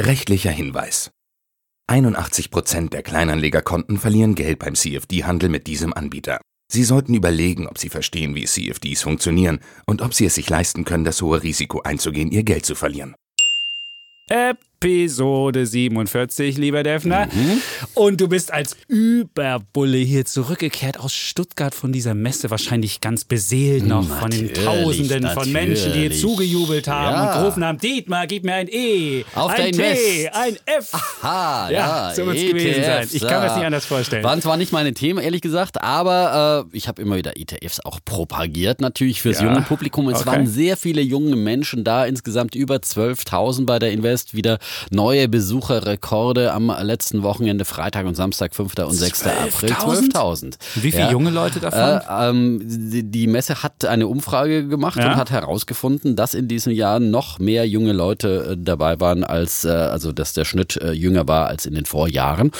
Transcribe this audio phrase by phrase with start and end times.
[0.00, 1.12] Rechtlicher Hinweis.
[1.88, 6.40] 81% der Kleinanlegerkonten verlieren Geld beim CFD-Handel mit diesem Anbieter.
[6.66, 10.84] Sie sollten überlegen, ob Sie verstehen, wie CFDs funktionieren und ob Sie es sich leisten
[10.84, 13.14] können, das hohe Risiko einzugehen, Ihr Geld zu verlieren.
[14.88, 17.26] Episode 47, lieber Defner.
[17.32, 17.62] Mhm.
[17.94, 23.86] Und du bist als Überbulle hier zurückgekehrt aus Stuttgart von dieser Messe, wahrscheinlich ganz beseelt
[23.86, 24.64] noch von den Natürlich,
[25.08, 26.20] Tausenden von Menschen, die hier natürlich.
[26.20, 27.32] zugejubelt haben Ja.
[27.34, 29.78] und gerufen haben: Dietmar, gib mir ein E, Auf ein T,
[30.24, 30.34] Invest.
[30.34, 30.92] ein F.
[31.22, 33.08] Ha, Ja, so wird's gewesen sein.
[33.10, 34.22] Ich kann mir das nicht anders vorstellen.
[34.22, 38.00] Waren zwar nicht meine Themen, ehrlich gesagt, aber äh, ich habe immer wieder ETFs auch
[38.04, 40.10] propagiert, natürlich fürs Ja, junge Publikum.
[40.10, 40.26] Es okay.
[40.26, 44.34] waren sehr viele junge Menschen da, insgesamt über 12.000 bei der Invest.
[44.34, 44.58] Wieder
[44.90, 48.74] neue Besucherrekorde am letzten Wochenende, Freitag und Samstag, 5.
[48.78, 49.26] und 6.
[49.26, 49.70] April.
[49.70, 50.12] 12.000?
[50.14, 50.54] 12.000.
[50.76, 51.10] Wie viele Ja.
[51.10, 51.80] junge Leute davon?
[51.80, 55.12] Äh, ähm, die, die Messe hat eine Umfrage gemacht Ja?
[55.12, 59.64] und hat herausgefunden, dass in diesem Jahr noch mehr junge Leute äh, dabei waren, als
[59.64, 62.50] äh, also dass der Schnitt äh, jünger war als in den Vorjahren.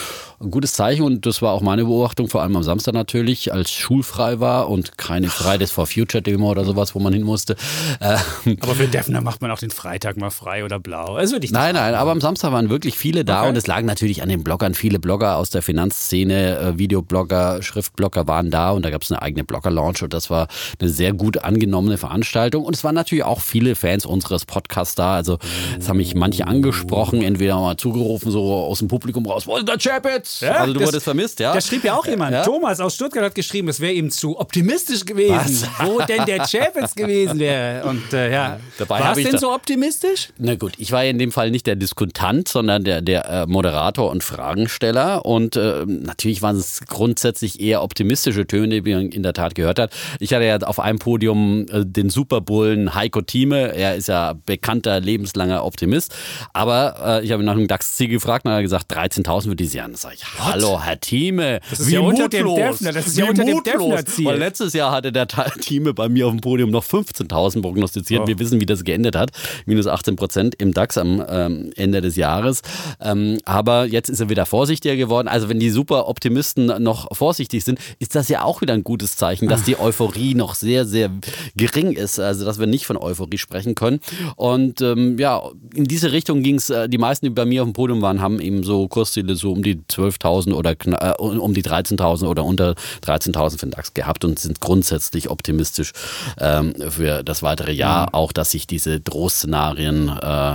[0.45, 3.71] Ein gutes Zeichen und das war auch meine Beobachtung, vor allem am Samstag natürlich, als
[3.71, 7.57] schulfrei war und keine Fridays for Future Demo oder sowas, wo man hin musste.
[8.01, 8.17] Äh,
[8.61, 11.17] Aber für Defner macht man auch den Freitag mal frei oder blau.
[11.17, 13.49] Das würde ich nicht Nein, nein, aber am Samstag waren wirklich viele da Okay.
[13.49, 14.75] und es lagen natürlich an den Bloggern.
[14.75, 19.23] Viele Blogger aus der Finanzszene, äh, Videoblogger, Schriftblogger waren da und da gab es eine
[19.23, 22.65] eigene Blogger-Launch und das war eine sehr gut angenommene Veranstaltung.
[22.65, 25.15] Und es waren natürlich auch viele Fans unseres Podcasts da.
[25.15, 25.39] Also
[25.79, 29.67] es haben mich manche angesprochen, entweder mal zugerufen, so aus dem Publikum raus, wo ist
[29.69, 30.34] der Chapitz?
[30.41, 31.53] Ja, also du das- wurdest vermisst, ja?
[31.55, 32.33] Da schrieb ja auch jemand.
[32.33, 32.43] Ja?
[32.43, 35.87] Thomas aus Stuttgart hat geschrieben, es wäre ihm zu optimistisch gewesen, Was?
[35.89, 37.85] wo denn der Chapitz gewesen wäre.
[37.87, 40.29] Und äh, ja, Dabei war es denn da- so optimistisch?
[40.39, 43.47] Na gut, ich war ja in dem Fall nicht der Diskutant, sondern der, der äh,
[43.47, 45.25] Moderator und Fragensteller.
[45.25, 49.79] Und äh, natürlich waren es grundsätzlich eher optimistische Töne, die man in der Tat gehört
[49.79, 49.93] hat.
[50.21, 53.75] Ich hatte ja auf einem Podium äh, den Superbullen Heiko Thieme.
[53.75, 56.15] Er ist ja bekannter, lebenslanger Optimist.
[56.53, 59.61] Aber äh, ich habe ihn nach dem DAX-Ziel gefragt und er hat gesagt, 13.000 wird
[59.61, 59.87] dieses Jahr.
[59.87, 61.61] Und ich, hallo, Herr Thieme.
[61.71, 63.75] Das ist ja unter dem Defner, das ist ja Wie unter dem mutlos.
[63.77, 64.25] Defner-Ziel.
[64.27, 65.27] Weil letztes Jahr hatte der
[65.61, 68.23] Thieme bei mir auf dem Podium noch 15.000 prognostiziert.
[68.23, 68.27] Oh.
[68.27, 69.31] Wir wissen, wie das geendet hat.
[69.67, 72.63] Minus 18 Prozent im DAX am ähm, Ende des Jahres.
[73.01, 75.29] Ähm, aber jetzt ist er wieder vorsichtiger geworden.
[75.29, 79.49] Also wenn die Superoptimisten noch vorsichtig sind, ist das ja auch wieder ein gutes Zeichen,
[79.49, 81.11] dass die Euphorie noch sehr, sehr
[81.57, 82.19] gering ist.
[82.21, 84.01] Also dass wir nicht von Euphorie sprechen können.
[84.37, 85.43] Und ähm, ja,
[85.75, 86.71] in diese Richtung ging es.
[86.71, 89.53] Äh, die meisten, die bei mir auf dem Podium waren, haben eben so Kursziele so
[89.53, 94.25] um die 12.000 oder äh, um die 13.000 oder unter 13.000 für den DAX gehabt
[94.25, 95.93] und sind grundsätzlich optimistisch
[96.39, 98.15] ähm, für das weitere Jahr.
[98.15, 100.53] Auch, dass sich diese Drohszenarien äh,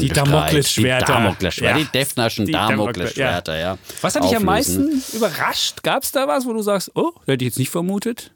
[0.00, 1.06] Die Damoklesschwerter.
[1.06, 1.84] die, Damoklesschwerter, Ja.
[1.84, 3.78] die Defnerschen Damoklesschwerter, ja.
[4.00, 5.82] Was hat dich am meisten überrascht?
[5.82, 8.32] Gab es da was, wo du sagst, oh, hätte ich jetzt nicht vermutet?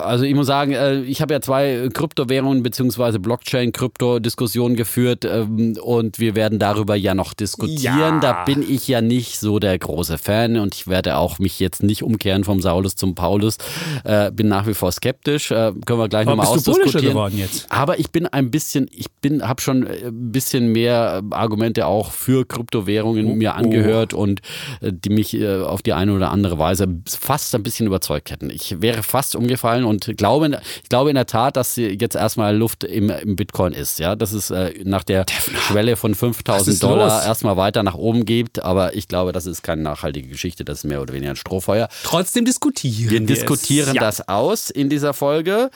[0.00, 3.18] Also ich muss sagen, äh, ich habe ja zwei Kryptowährungen bzw.
[3.18, 7.98] Blockchain-Krypto-Diskussionen geführt ähm, und wir werden darüber ja noch diskutieren.
[7.98, 8.20] Ja.
[8.20, 11.82] Da bin ich ja nicht so der große Fan und ich werde auch mich jetzt
[11.82, 13.58] nicht umkehren vom Saulus zum Paulus.
[14.04, 15.50] Äh, bin nach wie vor skeptisch.
[15.50, 17.08] Äh, können wir gleich nochmal ausdiskutieren.
[17.08, 17.70] geworden jetzt?
[17.70, 22.46] Aber ich bin ein bisschen, ich bin, habe schon ein bisschen mehr Argumente auch für
[22.46, 24.40] Kryptowährungen Oh, mir angehört und
[24.80, 28.50] äh, die mich auf die eine oder andere Weise fast ein bisschen überzeugt hätten.
[28.50, 32.84] Ich wäre fast umgefallen und glaube, ich glaube in der Tat, dass jetzt erstmal Luft
[32.84, 33.98] im, im Bitcoin ist.
[33.98, 35.26] Ja, dass es äh, nach der
[35.68, 37.26] Schwelle von Was 5000 ist Dollar los?
[37.26, 38.62] erstmal weiter nach oben geht.
[38.62, 40.64] Aber ich glaube, das ist keine nachhaltige Geschichte.
[40.64, 41.88] Das ist mehr oder weniger ein Strohfeuer.
[42.04, 43.94] Trotzdem diskutieren Wir wir diskutieren.
[43.94, 44.00] Ja.
[44.00, 45.70] das aus in dieser Folge.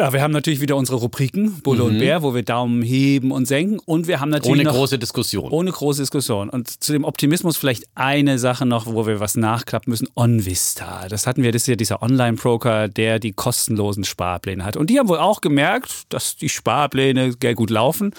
[0.00, 3.44] Ja, wir haben natürlich wieder unsere Rubriken, Bulle und Bär, wo wir Daumen heben und
[3.44, 3.78] senken.
[3.84, 4.60] Und wir haben natürlich Mhm.
[4.60, 5.50] Ohne noch große Diskussion.
[5.50, 6.48] Ohne große Diskussion.
[6.48, 10.08] Und zu dem Optimismus vielleicht eine Sache noch, wo wir was nachklappen müssen.
[10.14, 11.06] OnVista.
[11.10, 14.78] Das hatten wir, das ist ja dieser Online-Broker, der die kostenlosen Sparpläne hat.
[14.78, 18.14] Und die haben wohl auch gemerkt, dass die Sparpläne sehr gut laufen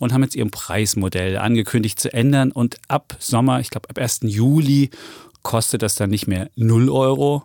[0.00, 2.50] und haben jetzt ihr Preismodell angekündigt zu ändern.
[2.50, 4.22] Und ab Sommer, ich glaube ab 1.
[4.24, 4.90] Juli,
[5.44, 7.44] kostet das dann nicht mehr 0 Euro,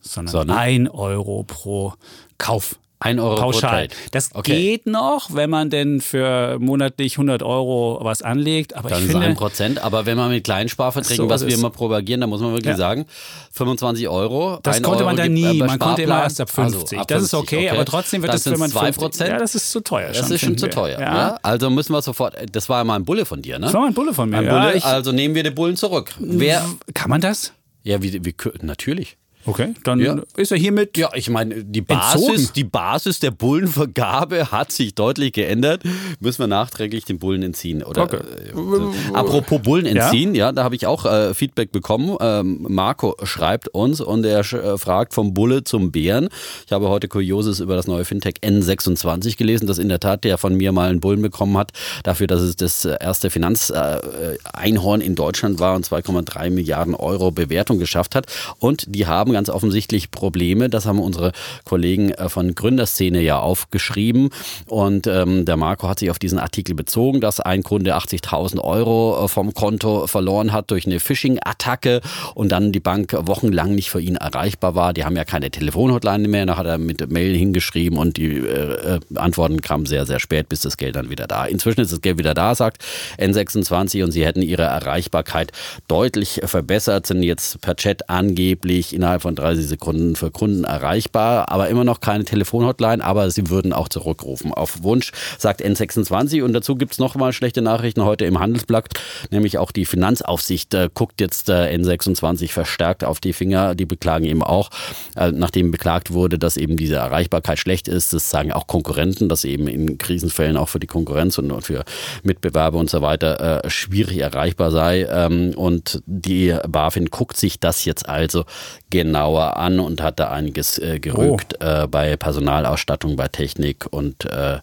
[0.00, 0.56] sondern, Sondern?
[0.56, 1.92] 1 Euro pro
[2.38, 2.76] Kauf.
[3.00, 3.88] Ein Euro pro pauschal.
[4.10, 4.56] Das Okay.
[4.56, 8.74] geht noch, wenn man denn für monatlich 100 Euro was anlegt.
[8.74, 11.42] Aber Dann ich ist finde, ein Prozent, aber wenn man mit kleinen Sparverträgen, So was
[11.42, 12.76] ist wir immer propagieren, da muss man wirklich Ja.
[12.76, 13.06] sagen,
[13.52, 14.58] 25 Euro.
[14.62, 15.58] das ein konnte Euro man dann gibt, äh, nie.
[15.60, 16.98] Man konnte immer erst ab Also 50.
[16.98, 19.02] ab das ist 50, okay, aber trotzdem wird Dann es, wenn man sind's 2 50
[19.02, 19.30] Prozent.
[19.30, 20.08] Ja, das ist zu teuer.
[20.08, 20.98] Das schon, ist schon zu teuer.
[20.98, 21.16] Ja.
[21.16, 21.38] Ja.
[21.42, 23.66] Also müssen wir sofort, das war ja mal ein Bulle von dir, ne?
[23.66, 24.38] Das war mal ein Bulle von mir.
[24.38, 26.12] Ein ja, Bulle, ich, also nehmen wir den Bullen zurück.
[26.18, 26.64] Wer?
[26.94, 27.52] kann man das?
[27.84, 29.17] Ja, wie, wie natürlich.
[29.46, 30.20] Okay, dann Ja.
[30.36, 30.96] ist er hiermit.
[30.98, 32.48] Ja, ich meine, die Basis, Entzogen.
[32.56, 35.82] die Basis der Bullenvergabe hat sich deutlich geändert.
[36.20, 37.82] Müssen wir nachträglich den Bullen entziehen.
[37.82, 38.16] Oder, Okay.
[38.18, 38.92] äh, so.
[39.14, 42.16] Apropos Bullen entziehen, ja, da habe ich auch äh, Feedback bekommen.
[42.20, 46.28] Ähm, Marco schreibt uns und er äh, fragt vom Bulle zum Bären.
[46.66, 50.36] Ich habe heute Kurioses über das neue Fintech N26 gelesen, das in der Tat der
[50.36, 55.58] von mir mal einen Bullen bekommen hat, dafür, dass es das erste Finanzeinhorn in Deutschland
[55.58, 58.26] war und 2,3 Milliarden Euro Bewertung geschafft hat.
[58.58, 60.68] Und die haben ganz offensichtlich Probleme.
[60.68, 61.32] Das haben unsere
[61.64, 64.30] Kollegen äh, von Gründerszene ja aufgeschrieben.
[64.66, 69.24] Und ähm, der Marco hat sich auf diesen Artikel bezogen, dass ein Kunde 80.000 Euro
[69.24, 72.00] äh, vom Konto verloren hat durch eine Phishing-Attacke
[72.34, 74.92] und dann die Bank wochenlang nicht für ihn erreichbar war.
[74.92, 76.46] Die haben ja keine Telefonhotline mehr.
[76.46, 80.48] Da hat er mit Mail hingeschrieben und die äh, äh, Antworten kamen sehr, sehr spät,
[80.48, 81.44] bis das Geld dann wieder da.
[81.44, 82.84] Inzwischen ist das Geld wieder da, sagt
[83.18, 85.52] N26 und sie hätten ihre Erreichbarkeit
[85.88, 91.68] deutlich verbessert, sind jetzt per Chat angeblich innerhalb von 30 Sekunden für Kunden erreichbar, aber
[91.68, 94.52] immer noch keine Telefonhotline, aber sie würden auch zurückrufen.
[94.52, 98.88] Auf Wunsch, sagt N26 und dazu gibt es nochmal schlechte Nachrichten heute im Handelsblatt,
[99.30, 104.24] nämlich auch die Finanzaufsicht äh, guckt jetzt äh, N26 verstärkt auf die Finger, die beklagen
[104.24, 104.70] eben auch,
[105.16, 109.44] äh, nachdem beklagt wurde, dass eben diese Erreichbarkeit schlecht ist, das sagen auch Konkurrenten, dass
[109.44, 111.84] eben in Krisenfällen auch für die Konkurrenz und für
[112.22, 115.06] Mitbewerber und so weiter äh, schwierig erreichbar sei.
[115.10, 118.44] Ähm, und die BaFin guckt sich das jetzt also
[118.90, 124.58] genauer an und hat da einiges äh, gerügt äh, bei Personalausstattung, bei Technik und äh,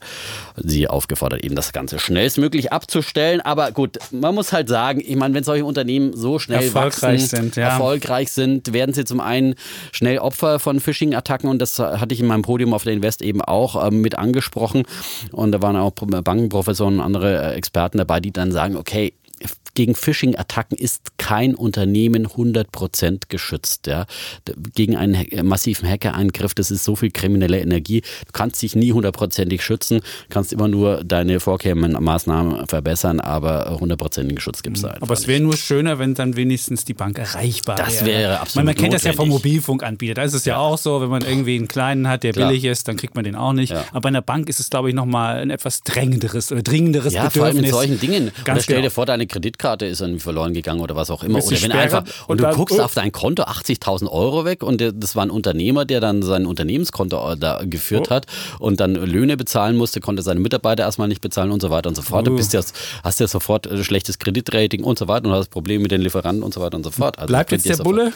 [0.56, 3.42] sie aufgefordert, eben das Ganze schnellstmöglich abzustellen.
[3.42, 7.27] Aber gut, man muss halt sagen, ich meine, wenn solche Unternehmen so schnell Erfolgreich wachsen,
[7.27, 7.69] sind, ja.
[7.69, 9.56] erfolgreich sind, werden sie zum einen
[9.92, 13.42] schnell Opfer von Phishing-Attacken und das hatte ich in meinem Podium auf der Invest eben
[13.42, 14.83] auch ähm, mit angesprochen
[15.31, 19.13] und da waren auch Bankenprofessoren und andere äh, Experten dabei, die dann sagen, okay,
[19.75, 23.88] gegen Phishing-Attacken ist kein Unternehmen 100% geschützt.
[23.88, 24.06] Ja.
[24.74, 28.01] Gegen einen ha- massiven Hackerangriff, das ist so viel kriminelle Energie.
[28.25, 34.63] Du kannst dich nie hundertprozentig schützen, kannst immer nur deine Vorkehrmaßnahmen verbessern, aber hundertprozentigen Schutz
[34.63, 38.06] gibt es da Aber es wäre nur schöner, wenn dann wenigstens die Bank erreichbar Das
[38.06, 38.06] wäre.
[38.06, 39.51] wäre Man, absolut man kennt das ja vom notwendig.
[39.54, 40.13] Mobilfunkanbieter.
[40.16, 42.48] Da ist es ja, auch so, wenn man irgendwie einen kleinen hat, der Klar.
[42.50, 43.72] billig ist, dann kriegt man den auch nicht.
[43.72, 43.83] Ja.
[43.92, 47.30] Aber bei einer Bank ist es, glaube ich, nochmal ein etwas drängenderes oder dringenderes Ja,
[47.30, 47.62] vor allem Bedürfnis.
[47.62, 48.31] mit solchen Dingen.
[48.45, 48.94] Ganz oder stell dir genau.
[48.94, 51.44] vor, deine Kreditkarte ist irgendwie verloren gegangen oder was auch immer.
[51.44, 52.83] Oder wenn einfach, und und du guckst oh.
[52.83, 57.31] auf dein Konto 80.000 Euro weg und das war ein Unternehmer, der dann sein Unternehmenskonto
[57.31, 58.13] äh, da geführt Oh.
[58.15, 58.25] hat
[58.59, 61.95] und dann Löhne bezahlen musste, konnte seine Mitarbeiter erstmal nicht bezahlen und so weiter und
[61.95, 62.27] so fort.
[62.27, 62.35] Du Oh.
[62.35, 62.62] bist ja,
[63.03, 66.44] hast ja sofort äh, schlechtes Kreditrating und so weiter und hast Probleme mit den Lieferanten
[66.44, 67.17] und so weiter und so fort.
[67.17, 68.12] Also Bleibt jetzt der Bulle?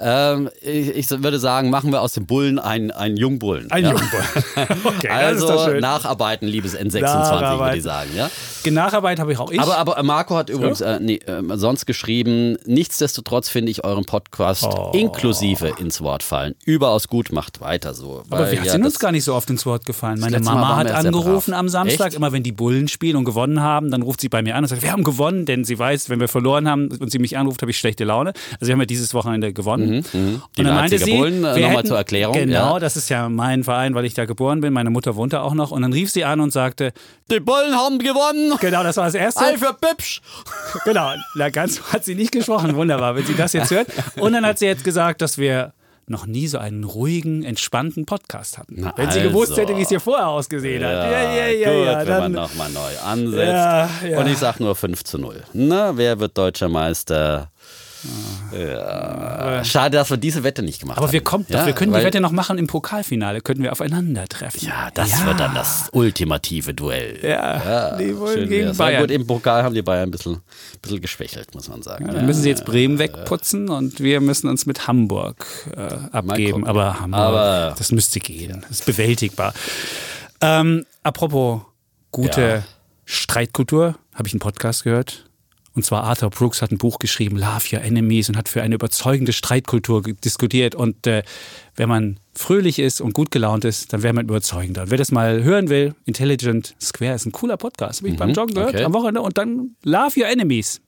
[0.00, 3.70] Ähm, ich, ich würde sagen, machen wir aus dem Bullen einen, einen Jungbullen.
[3.70, 3.90] Ein ja.
[3.90, 4.20] Jungbull.
[4.84, 8.10] okay, Also nacharbeiten, liebes N26, würde ich sagen.
[8.16, 8.30] Ja?
[8.70, 9.60] Nacharbeit habe ich auch ich.
[9.60, 14.64] Aber, aber Marco hat übrigens äh, nee, äh, sonst geschrieben, nichtsdestotrotz finde ich euren Podcast
[14.64, 14.90] Oh.
[14.94, 16.54] inklusive ins Wort fallen.
[16.64, 18.22] Überaus gut, macht weiter so.
[18.30, 20.20] aber Weil, wir ja, sind uns gar nicht so oft ins Wort gefallen.
[20.20, 22.16] Meine Mama hat ja angerufen am Samstag, Echt?
[22.16, 24.68] immer wenn die Bullen spielen und gewonnen haben, dann ruft sie bei mir an und
[24.68, 27.62] sagt, wir haben gewonnen, denn sie weiß, wenn wir verloren haben und sie mich anruft,
[27.62, 28.32] habe ich schlechte Laune.
[28.54, 29.87] Also wir haben ja dieses Wochenende gewonnen.
[29.88, 30.06] Die
[30.58, 32.34] Und dann meinte sie, Bullen, äh, wir nochmal zur Erklärung.
[32.34, 32.78] Genau, Ja.
[32.78, 34.72] das ist ja mein Verein, weil ich da geboren bin.
[34.72, 35.70] Meine Mutter wohnt da auch noch.
[35.70, 36.92] Und dann rief sie an und sagte,
[37.30, 38.52] Die Bullen haben gewonnen!
[38.60, 39.44] genau, das war das Erste.
[39.44, 40.20] Ei für Pipsch!
[40.84, 42.74] Genau, na, ganz hat sie nicht gesprochen.
[42.76, 43.88] Wunderbar, wenn sie das jetzt hört.
[44.20, 45.72] Und dann hat sie jetzt gesagt, dass wir
[46.10, 48.76] noch nie so einen ruhigen, entspannten Podcast hatten.
[48.78, 49.60] Na wenn sie gewusst also.
[49.60, 50.90] hätte, wie es hier vorher ausgesehen hat.
[50.90, 51.98] Ja, ja, ja, gut, ja.
[51.98, 53.42] wenn Dann, man nochmal neu ansetzt.
[53.46, 54.18] Ja, ja.
[54.18, 55.42] Und ich sag nur 5 zu 0.
[55.52, 57.50] Na, wer wird deutscher Meister?
[58.52, 59.64] Ja.
[59.64, 61.04] Schade, dass wir diese Wette nicht gemacht haben.
[61.04, 63.40] aber wir, kommen, doch, Ja, wir können die Wette noch machen im Pokalfinale.
[63.40, 64.60] Könnten wir aufeinandertreffen.
[64.66, 67.18] Ja, das wird dann das ultimative Duell.
[67.22, 68.78] Ja, die wollen schön gegen wär's.
[68.78, 69.02] Ja, Bayern.
[69.02, 70.40] gut, im Pokal haben die Bayern ein bisschen,
[70.82, 72.06] bisschen geschwächelt, muss man sagen.
[72.06, 76.66] Ja, dann müssen sie jetzt Bremen wegputzen und wir müssen uns mit Hamburg äh, abgeben.
[76.66, 78.62] Aber Hamburg, Aber- das müsste gehen.
[78.68, 79.54] Das ist bewältigbar.
[80.40, 81.62] Ähm, apropos
[82.10, 82.62] gute Ja.
[83.04, 85.27] Streitkultur, habe ich einen Podcast gehört.
[85.78, 88.74] Und zwar Arthur Brooks hat ein Buch geschrieben, Love Your Enemies, und hat für eine
[88.74, 90.74] überzeugende Streitkultur diskutiert.
[90.74, 91.22] Und äh,
[91.76, 94.82] wenn man fröhlich ist und gut gelaunt ist, dann wäre man überzeugender.
[94.82, 98.00] Und wer das mal hören will, Intelligent Square ist ein cooler Podcast.
[98.00, 98.84] Habe ich beim Joggen gehört okay.
[98.84, 99.20] am Wochenende.
[99.22, 100.80] Und dann Love Your Enemies.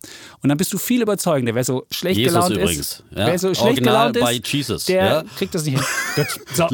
[0.42, 1.54] Und dann bist du viel überzeugender.
[1.54, 2.78] Wer so schlecht Jesus gelaunt übrigens.
[2.78, 3.26] ist, Ja.
[3.26, 4.84] wer so schlecht Original gelaunt ist, Jesus.
[4.86, 5.24] der Ja.
[5.36, 5.84] kriegt das nicht hin.
[6.54, 6.68] So.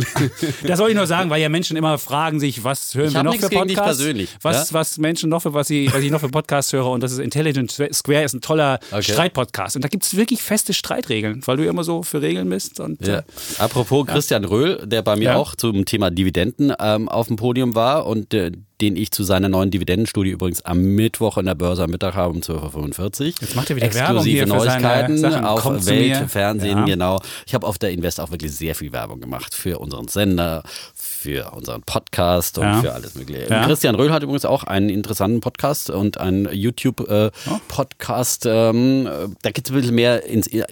[0.66, 3.22] Das soll ich nur sagen, weil ja Menschen immer fragen sich, was hören Ich wir
[3.22, 3.82] noch für Podcasts?
[3.84, 4.74] persönlich, Was, ja?
[4.74, 6.86] was Menschen noch für, was ich, was ich noch für Podcasts höre.
[6.90, 9.02] Und das ist Intelligent Square ist ein toller Okay.
[9.12, 9.76] Streitpodcast.
[9.76, 12.80] Und da gibt es wirklich feste Streitregeln, weil du immer so für Regeln bist.
[12.80, 13.22] Und, äh,
[13.58, 15.36] Apropos Christian Röhl, der bei mir Ja.
[15.36, 19.48] auch zum Thema Dividenden ähm, auf dem Podium war und äh, den ich zu seiner
[19.48, 23.26] neuen Dividendenstudie übrigens am Mittwoch in der Börse am Mittag habe um 12.45 Uhr.
[23.40, 26.30] Jetzt macht er wieder Exklusive Werbung Neuigkeiten auf Kommt Welt.
[26.30, 26.84] Fernsehen, Ja.
[26.84, 27.20] genau.
[27.46, 30.62] Ich habe auf der Invest auch wirklich sehr viel Werbung gemacht für unseren Sender,
[30.94, 32.80] für unseren Podcast und Ja.
[32.82, 33.48] für alles Mögliche.
[33.48, 33.64] Ja.
[33.64, 38.46] Christian Röhl hat übrigens auch einen interessanten Podcast und einen YouTube-Podcast.
[38.46, 39.10] ähm, äh,
[39.42, 40.64] da geht es ein bisschen mehr ins äh,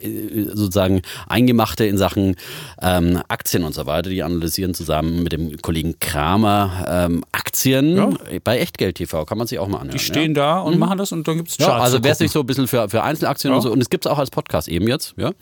[0.53, 2.37] sozusagen Eingemachte in Sachen
[2.83, 4.11] ähm, Aktien und so weiter.
[4.11, 8.11] Die analysieren zusammen mit dem Kollegen Kramer ähm, Aktien Ja.
[8.43, 9.25] bei Echtgeld TV.
[9.25, 9.97] Kann man sich auch mal anhören.
[9.97, 11.85] die stehen da und machen das und dann gibt es ja, Charts.
[11.85, 13.57] also zu wer sich so ein bisschen für, für Einzelaktien Ja.
[13.57, 15.33] und so, und es gibt es auch als Podcast eben jetzt, ja.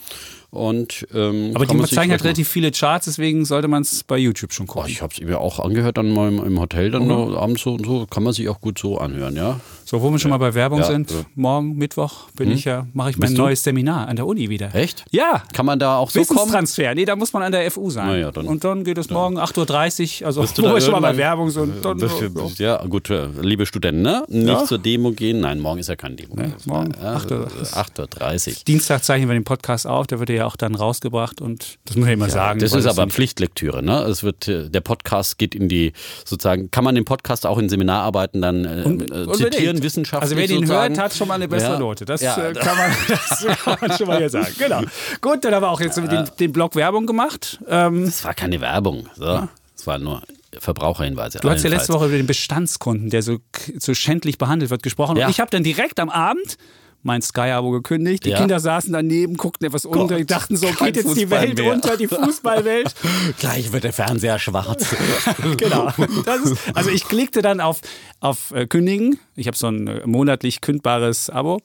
[0.53, 4.53] Und, ähm, Aber die zeigen halt relativ viele Charts, deswegen sollte man es bei YouTube
[4.53, 4.91] schon Oh, gucken.
[4.91, 7.73] ich habe es mir auch angehört dann mal im, im Hotel dann noch abends so
[7.73, 8.07] und so.
[8.07, 9.61] Kann man sich auch gut so anhören, ja.
[9.87, 11.17] So, wo wir schon mal bei Werbung Ja, sind, ja.
[11.35, 13.41] morgen Mittwoch bin ich ja, mache ich mein du?
[13.43, 14.75] neues Seminar an der Uni wieder.
[14.75, 15.05] Echt?
[15.11, 15.43] Ja.
[15.55, 16.67] Kann man da auch so kommen?
[16.95, 18.07] Nee, da muss man an der FU sein.
[18.09, 20.81] Na ja, dann- und dann geht es morgen 8.30 Uhr, also Bist wo da wir
[20.83, 21.83] schon mal bei Werbung sind.
[21.83, 22.77] Dann, Bist du- ja.
[22.81, 24.25] Ja, gut, äh, liebe Studenten, ne?
[24.29, 24.65] Nicht Ja.
[24.67, 25.41] zur Demo gehen.
[25.41, 26.35] Nein, morgen ist ja kein Demo.
[26.37, 27.49] Nee, morgen ja, 8 Uhr.
[27.73, 28.55] 8.30 Uhr.
[28.67, 32.07] Dienstag zeichnen wir den Podcast auf, der wird ja auch dann rausgebracht und das muss
[32.07, 32.61] ich immer sagen.
[32.61, 34.01] Das ist aber Pflichtlektüre, ne?
[34.03, 35.93] Es wird, äh, der Podcast geht in die,
[36.25, 40.47] sozusagen, kann man den Podcast auch in Seminararbeiten dann äh, äh, zitieren, wissenschaftlich Also wer
[40.47, 40.95] den sozusagen?
[40.97, 41.79] hört, hat schon mal eine bessere Ja.
[41.79, 42.05] Note.
[42.05, 42.37] Das, Ja.
[42.37, 44.55] äh, kann man, das kann man schon mal hier sagen.
[44.59, 44.83] Genau.
[45.21, 47.61] Gut, dann haben wir auch jetzt den, den Blog Werbung gemacht.
[47.69, 49.49] Ähm, Das war keine Werbung, so.
[49.77, 50.23] Es war nur
[50.59, 51.39] Verbraucherhinweise.
[51.41, 53.39] du hast ja letzte Woche über den Bestandskunden, der so,
[53.79, 55.17] so schändlich behandelt wird, gesprochen.
[55.17, 55.25] Ja.
[55.27, 56.57] Und ich habe dann direkt am Abend
[57.03, 58.25] mein Sky-Abo gekündigt.
[58.25, 58.39] Die Ja.
[58.39, 61.73] Kinder saßen daneben, guckten etwas unter, die dachten so, geht jetzt die Welt mehr.
[61.73, 62.95] unter, die Fußballwelt.
[63.39, 64.87] Gleich wird der Fernseher schwarz.
[65.57, 65.89] genau.
[65.89, 67.81] Ist, also ich klickte dann auf,
[68.21, 69.19] auf äh, Kündigen.
[69.35, 71.61] Ich habe so ein äh, monatlich kündbares Abo.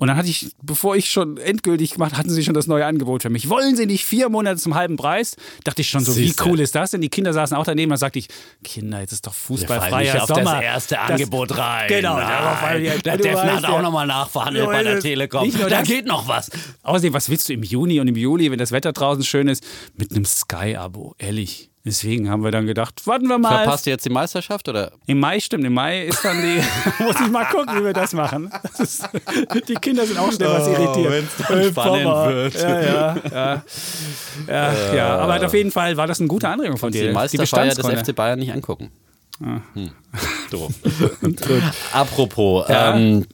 [0.00, 3.22] Und dann hatte ich, bevor ich schon endgültig gemacht, hatten sie schon das neue Angebot
[3.22, 3.48] für mich.
[3.48, 5.34] Wollen sie nicht vier Monate zum halben Preis?
[5.64, 6.44] Dachte ich schon so, Siehste.
[6.44, 7.00] wie cool ist das denn?
[7.00, 7.90] Die Kinder saßen auch daneben.
[7.90, 8.28] Dann sagte ich,
[8.62, 10.54] Kinder, jetzt ist doch fußballfreier auf Sommer.
[10.54, 11.88] das erste Das- Angebot rein.
[11.88, 12.28] Genau, Nein.
[12.28, 13.68] darauf der Defner hat ja.
[13.70, 15.50] auch nochmal nachverhandelt Du bei der Telekom.
[15.58, 15.88] Da das.
[15.88, 16.48] geht noch was.
[16.84, 19.64] Außerdem, was willst du im Juni und im Juli, wenn das Wetter draußen schön ist,
[19.96, 21.16] mit einem Sky-Abo?
[21.18, 21.67] Ehrlich.
[21.84, 23.62] Deswegen haben wir dann gedacht, warten wir mal.
[23.62, 24.92] Verpasst ihr jetzt die Meisterschaft oder?
[25.06, 26.60] Im Mai stimmt, im Mai ist dann die.
[27.02, 28.50] muss ich mal gucken, wie wir das machen.
[28.62, 29.08] Das ist,
[29.68, 31.10] die Kinder sind auch schnell was irritiert.
[31.12, 32.28] wenn's dann Äh, spannend Papa.
[32.28, 32.54] wird.
[32.54, 33.62] Ja, ja, ja.
[34.48, 35.18] Ja, ja.
[35.18, 37.08] Aber auf jeden Fall war das eine gute Anregung von dir.
[37.08, 37.86] Die Meisterfeier des.
[37.86, 38.90] FC Bayern nicht angucken.
[39.42, 39.60] Ah.
[39.74, 39.90] Hm.
[40.50, 40.72] Doof.
[41.92, 42.96] Apropos, Ja.
[42.96, 43.24] ähm,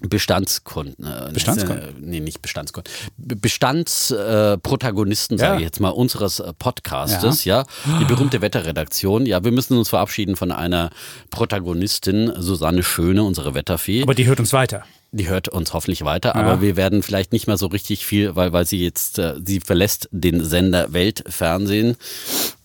[0.00, 1.04] Bestandskunden.
[1.06, 1.88] Äh, Bestandskunden?
[1.88, 2.90] Äh, nee, nicht Bestandskunden.
[3.18, 5.48] Be- Bestandsprotagonisten, äh, Ja.
[5.48, 7.64] sage ich jetzt mal, unseres äh, Podcastes, ja.
[8.00, 9.26] Die berühmte Wetterredaktion.
[9.26, 10.90] Ja, wir müssen uns verabschieden von einer
[11.30, 14.02] Protagonistin, Susanne Schöne, unsere Wetterfee.
[14.02, 14.84] Aber die hört uns weiter.
[15.12, 18.52] Die hört uns hoffentlich weiter, aber wir werden vielleicht nicht mehr so richtig viel, weil,
[18.52, 21.96] weil sie jetzt, äh, sie verlässt den Sender Weltfernsehen.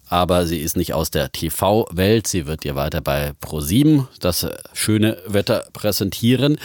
[0.07, 2.27] Aber sie ist nicht aus der TV-Welt.
[2.27, 6.59] Sie wird ihr weiter bei Pro7 das schöne Wetter präsentieren.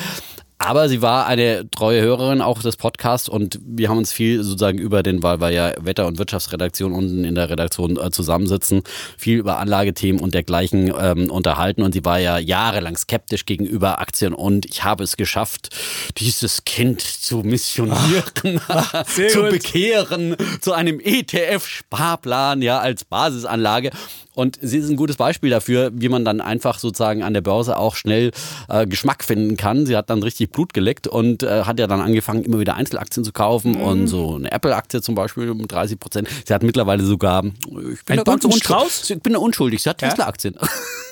[0.62, 4.76] Aber sie war eine treue Hörerin auch des Podcasts und wir haben uns viel sozusagen
[4.76, 8.83] über den, weil wir ja Wetter- und Wirtschaftsredaktion unten in der Redaktion äh, zusammensitzen,
[9.17, 14.35] viel über Anlagethemen und dergleichen ähm, unterhalten und sie war ja jahrelang skeptisch gegenüber Aktien
[14.35, 15.71] und ich habe es geschafft,
[16.19, 18.61] dieses Kind zu missionieren,
[19.07, 19.50] sehr zu gut.
[19.52, 23.93] bekehren, zu einem ETF-Sparplan, ja, als Basisanlage.
[24.40, 27.76] Und sie ist ein gutes Beispiel dafür, wie man dann einfach sozusagen an der Börse
[27.76, 28.30] auch schnell
[28.70, 29.85] äh, Geschmack finden kann.
[29.85, 33.23] Sie hat dann richtig Blut geleckt und äh, hat ja dann angefangen, immer wieder Einzelaktien
[33.25, 33.82] zu kaufen Mhm.
[33.82, 36.28] und so eine Apple-Aktie zum Beispiel um 30 Prozent.
[36.47, 39.11] Sie hat mittlerweile sogar, ich bin da ganz unschuldig.
[39.11, 39.82] Ich bin da unschuldig.
[39.82, 40.09] Sie hat Ja?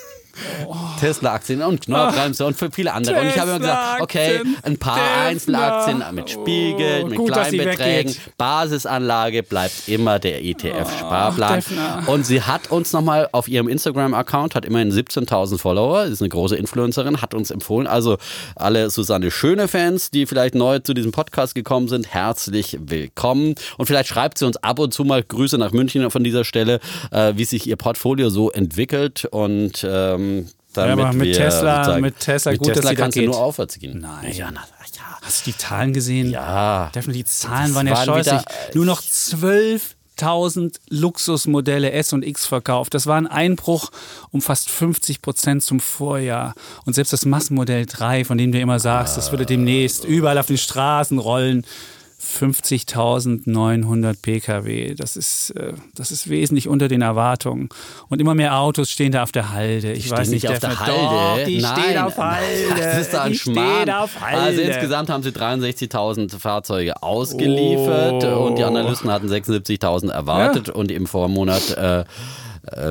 [0.99, 0.99] Tesla-Aktien.
[0.99, 3.19] Tesla-Aktien und Knorr-Bremse und für viele andere.
[3.21, 4.97] Und ich habe immer gesagt, okay, ein paar
[5.31, 5.79] Tesla.
[5.79, 8.15] Einzelaktien mit Spiegel, Oh, mit gut, kleinen Beträgen.
[8.37, 11.55] Basisanlage bleibt immer der ETF-Sparplan.
[11.55, 12.03] Defner.
[12.07, 16.55] und sie hat uns nochmal auf ihrem Instagram-Account, hat immerhin 17.000 Follower, ist eine große
[16.55, 17.87] Influencerin, hat uns empfohlen.
[17.87, 18.17] Also
[18.55, 23.55] alle Susanne Schöne-Fans, die vielleicht neu zu diesem Podcast gekommen sind, herzlich willkommen.
[23.77, 26.79] Und vielleicht schreibt sie uns ab und zu mal Grüße nach München von dieser Stelle,
[27.11, 29.25] äh, wie sich ihr Portfolio so entwickelt.
[29.25, 30.28] Und ähm,
[30.73, 33.29] damit aber mit wir Tesla- mit Tesla gut, dass Tesla sie da kannst du geht.
[33.29, 33.99] nur aufwärts gehen.
[33.99, 34.31] Nein.
[34.33, 35.17] Ja, na, ja.
[35.21, 36.31] Hast du die Zahlen gesehen?
[36.31, 36.89] Ja.
[36.95, 38.41] Definitiv, die Zahlen Das waren ja waren scheußlich.
[38.41, 42.93] wieder- Nur noch 12 50.000 Luxusmodelle S und X verkauft.
[42.93, 43.89] Das war ein Einbruch
[44.31, 46.55] um fast 50 Prozent zum Vorjahr.
[46.85, 50.47] Und selbst das Massenmodell 3, von dem du immer sagst, das würde demnächst überall auf
[50.47, 51.65] den Straßen rollen,
[52.21, 54.93] 50.900 Pkw.
[54.95, 57.69] Das ist, äh, das ist wesentlich unter den Erwartungen.
[58.09, 59.93] Und immer mehr Autos stehen da auf der Halde.
[59.93, 60.91] Ich Die weiß nicht, auf der Halde.
[60.93, 61.79] Doch, die Nein.
[61.83, 62.45] stehen auf Halde.
[62.77, 63.81] Das ist da ein die Schmarrn.
[63.83, 64.41] stehen auf Halde.
[64.41, 68.47] Also insgesamt haben sie 63.000 Fahrzeuge ausgeliefert Oh.
[68.47, 72.03] und die Analysten hatten 76.000 erwartet und im Vormonat äh,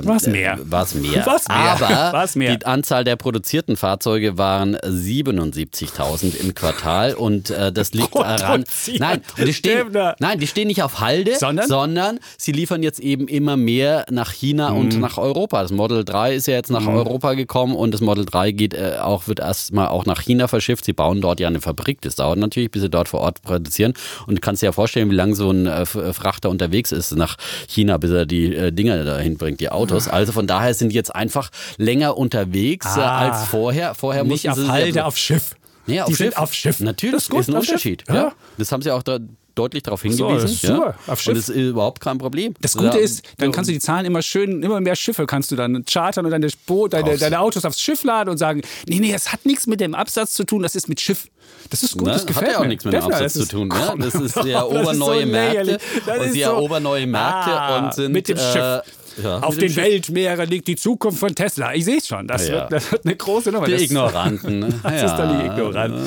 [0.03, 0.59] Was mehr?
[0.65, 1.25] war es mehr.
[1.27, 1.57] Was mehr?
[1.57, 2.57] Aber Was mehr?
[2.57, 8.65] die Anzahl der produzierten Fahrzeuge waren 77.000 im Quartal und äh, das liegt daran.
[8.99, 9.87] Nein, die stehen,
[10.19, 12.21] nein, die stehen nicht auf Halde, Sondern?
[12.37, 14.77] sie liefern jetzt eben immer mehr nach China Mhm.
[14.79, 15.63] und nach Europa.
[15.63, 18.97] Das Model 3 ist ja jetzt nach Europa gekommen und das Model 3 geht äh,
[19.01, 20.85] auch, wird erstmal auch nach China verschifft.
[20.85, 22.01] Sie bauen dort ja eine Fabrik.
[22.03, 23.95] Das dauert natürlich, bis sie dort vor Ort produzieren.
[24.27, 27.37] Und du kannst dir ja vorstellen, wie lange so ein äh, Frachter unterwegs ist nach
[27.69, 30.09] China, bis er die äh, Dinger dahin bringt, die Autos.
[30.09, 33.19] Also von daher sind die jetzt einfach länger unterwegs äh, Ah.
[33.31, 33.95] als vorher.
[33.95, 35.55] Vorher Nicht mussten auf sie Halde, auf Schiff.
[35.87, 36.27] Nee, auf die Schiff.
[36.35, 36.81] sind auf Schiff.
[36.81, 37.71] Natürlich, Das ist gut, ein auf Schiff.
[37.73, 38.05] Unterschied.
[38.09, 38.15] Ja.
[38.15, 38.33] Ja.
[38.59, 39.19] Das haben sie auch da
[39.55, 40.35] deutlich darauf hingewiesen.
[40.41, 40.95] das ist super.
[41.07, 41.13] Ja.
[41.13, 41.29] Auf Schiff.
[41.33, 42.55] Und das ist überhaupt kein Problem.
[42.61, 45.51] Das Gute Ja, ist, dann kannst du die Zahlen immer schön, immer mehr Schiffe kannst
[45.51, 49.01] du dann chartern und deine, Boot, deine, deine Autos aufs Schiff laden und sagen, nee,
[49.01, 51.27] nee, das hat nichts mit dem Absatz zu tun, das ist mit Schiff.
[51.71, 52.13] Das ist gut, Ne?
[52.13, 52.69] das gefällt Hat ja auch mir.
[52.69, 53.67] nichts mit dem Absatz zu tun.
[53.69, 53.95] Ne?
[53.99, 57.95] Das ist, ist erobern so Märkte und ist sie so- erobern neue Märkte Ah, und
[57.95, 58.83] sind mit dem äh, Schiff.
[59.23, 59.75] Ja, Auf den.
[59.77, 61.75] Weltmeeren liegt die Zukunft von Tesla.
[61.75, 62.27] Ich sehe es schon.
[62.27, 62.55] Das, Ja.
[62.55, 63.67] wird, das wird eine große Nummer.
[63.67, 64.59] Die das, Ignoranten.
[64.61, 64.69] ne?
[64.83, 66.01] Das ist dann die Ignoranten.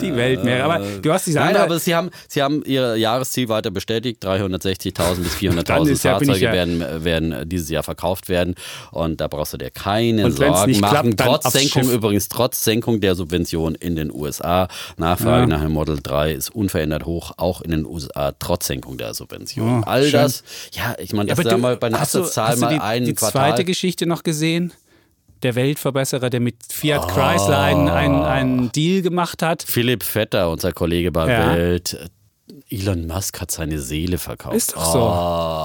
[0.00, 0.64] Die Weltmeere.
[0.64, 4.24] Aber du hast diese Nein, aber sie haben, sie haben ihr Jahresziel weiter bestätigt.
[4.24, 8.28] 360.000 bis Dann 400.000 ist ja- bin ich Fahrzeuge ja- werden, werden dieses Jahr verkauft
[8.28, 8.54] werden.
[8.90, 11.16] Und da brauchst du dir keine Und Sorgen nicht machen.
[11.16, 11.92] klappt, trotz Senkung Schiff.
[11.92, 14.68] übrigens, trotz Senkung der Subvention in den USA.
[14.96, 15.46] Nachfrage Ja.
[15.46, 19.80] nach dem Model 3 ist unverändert hoch, auch in den USA, trotz Senkung der Subvention.
[19.80, 20.12] Oh, All schön.
[20.12, 22.98] das, ja, ich meine, das Aber ist ja du- mal bei einer Absatzzahl hast du
[23.00, 24.72] die, die zweite Geschichte noch gesehen?
[25.42, 27.06] Der Weltverbesserer, der mit Fiat Oh.
[27.06, 29.62] Chrysler einen, einen, einen Deal gemacht hat.
[29.62, 31.54] Philipp Vetter, unser Kollege bei Ja.
[31.54, 32.10] Welt.
[32.70, 34.56] Elon Musk hat seine Seele verkauft.
[34.56, 34.92] Ist doch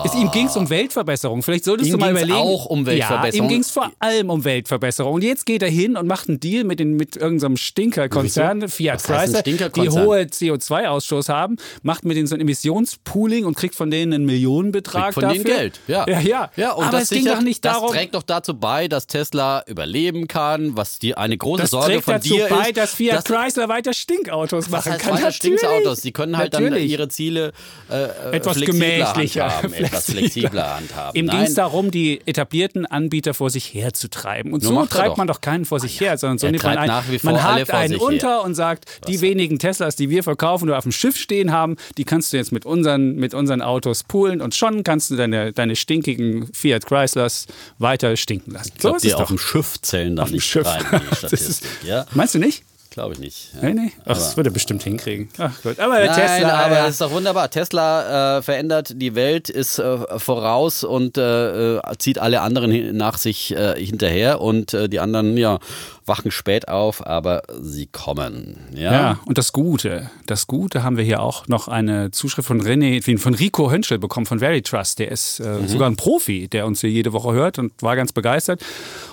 [0.04, 0.10] so.
[0.10, 1.42] Es, ihm ging es um Weltverbesserung.
[1.44, 2.34] Vielleicht solltest Ihm du mal überlegen.
[2.34, 3.34] auch um Weltverbesserung.
[3.36, 5.13] Ja, ihm ging es vor allem um Weltverbesserung.
[5.16, 9.04] Und jetzt geht er hin und macht einen Deal mit, den, mit irgendeinem Stinkerkonzern, Fiat
[9.04, 14.13] Chrysler, die hohe CO2-Ausstoß haben, macht mit denen so ein Emissionspooling und kriegt von denen
[14.13, 15.44] einen Millionenbetrag Kriegt von dafür.
[15.44, 15.80] denen Geld.
[15.88, 16.52] Ja, Ja, ja.
[16.56, 17.92] ja und Aber das es ging doch nicht das darum.
[17.92, 22.04] trägt doch dazu bei, dass Tesla überleben kann, was die eine große Das Sorge trägt
[22.06, 22.78] von dazu dir bei, ist.
[22.78, 25.14] dass Fiat dass- Chrysler weiter Stinkautos machen heißt kann.
[25.16, 25.60] weiter Natürlich.
[25.60, 26.01] Stinksautos?
[26.01, 26.92] Die können halt dann Natürlich.
[26.92, 27.51] ihre Ziele
[27.90, 31.20] äh, etwas flexibler gemächlicher, handhaben, etwas flexibler handhaben.
[31.20, 34.53] Ihm ging es darum, die etablierten Anbieter vor sich herzutreiben.
[34.53, 35.18] Und Nur so treibt doch.
[35.18, 37.96] man doch keinen vor sich her, sondern so Er nimmt man einen, man hakt einen
[37.98, 41.75] unter und sagt, die wenigen Teslas, die wir verkaufen oder auf dem Schiff stehen haben,
[41.98, 45.53] die kannst du jetzt mit unseren, mit unseren Autos poolen und schon kannst du deine,
[45.53, 48.72] deine stinkigen Fiat Chrysler's weiter stinken lassen.
[48.75, 49.27] ich glaub, so ist die es auf doch.
[49.27, 50.66] dem Schiff zählen dem nicht Schiff.
[50.68, 51.64] rein, ist-.
[51.86, 52.64] Ja, Meinst du nicht?
[52.94, 53.50] Glaube ich nicht.
[53.56, 53.68] Ja.
[53.70, 53.92] Nee, nee.
[54.06, 55.29] Ach, das wird er bestimmt hinkriegen.
[55.38, 55.79] Ach gut.
[55.79, 56.66] Aber Nein, Tesla.
[56.66, 56.84] aber ja.
[56.86, 57.50] es ist doch wunderbar.
[57.50, 63.18] Tesla äh, verändert die Welt, ist äh, voraus und äh, äh, zieht alle anderen nach
[63.18, 65.60] sich äh, hinterher und äh, die anderen, ja,
[66.06, 68.58] wachen spät auf, aber sie kommen.
[68.75, 72.62] Ja, Ja, und das Gute, das Gute haben wir hier auch noch eine Zuschrift von
[72.62, 75.00] René, von Rico Hönschel bekommen von Veritrust.
[75.00, 75.68] Der ist äh, Mhm.
[75.70, 78.62] sogar ein Profi, der uns hier jede Woche hört und war ganz begeistert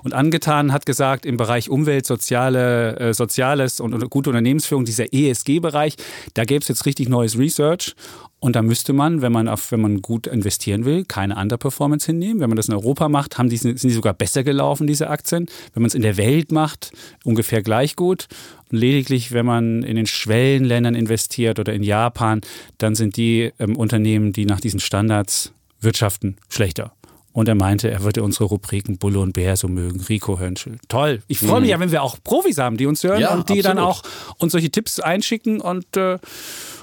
[0.03, 5.13] und angetan, hat gesagt, im Bereich Umwelt, soziale, äh, Soziales und, und gute Unternehmensführung, dieser
[5.13, 5.97] ESG-Bereich,
[6.35, 7.95] da gäbe es jetzt richtig neues Research.
[8.41, 12.41] Und da müsste man, wenn man auf, wenn man gut investieren will, keine Underperformance hinnehmen.
[12.41, 15.47] Wenn man das in Europa macht, haben die, sind die sogar besser gelaufen, diese Aktien.
[15.75, 18.29] Wenn man es in der Welt macht, ungefähr gleich gut.
[18.73, 22.41] Und lediglich, wenn man in den Schwellenländern investiert oder in Japan,
[22.79, 25.53] dann sind die ähm, Unternehmen, die nach diesen Standards
[25.83, 26.95] wirtschaften, schlechter.
[27.33, 30.01] Und er meinte, er würde unsere Rubriken Bulle und Bär so mögen.
[30.01, 30.79] Rico Hönschel.
[30.89, 31.23] Toll.
[31.29, 33.23] Ich freue mich ja, wenn wir auch Profis haben, die uns hören Mhm.
[33.23, 34.05] Ja, und die dann absolut.
[34.37, 36.19] auch uns solche Tipps einschicken und äh,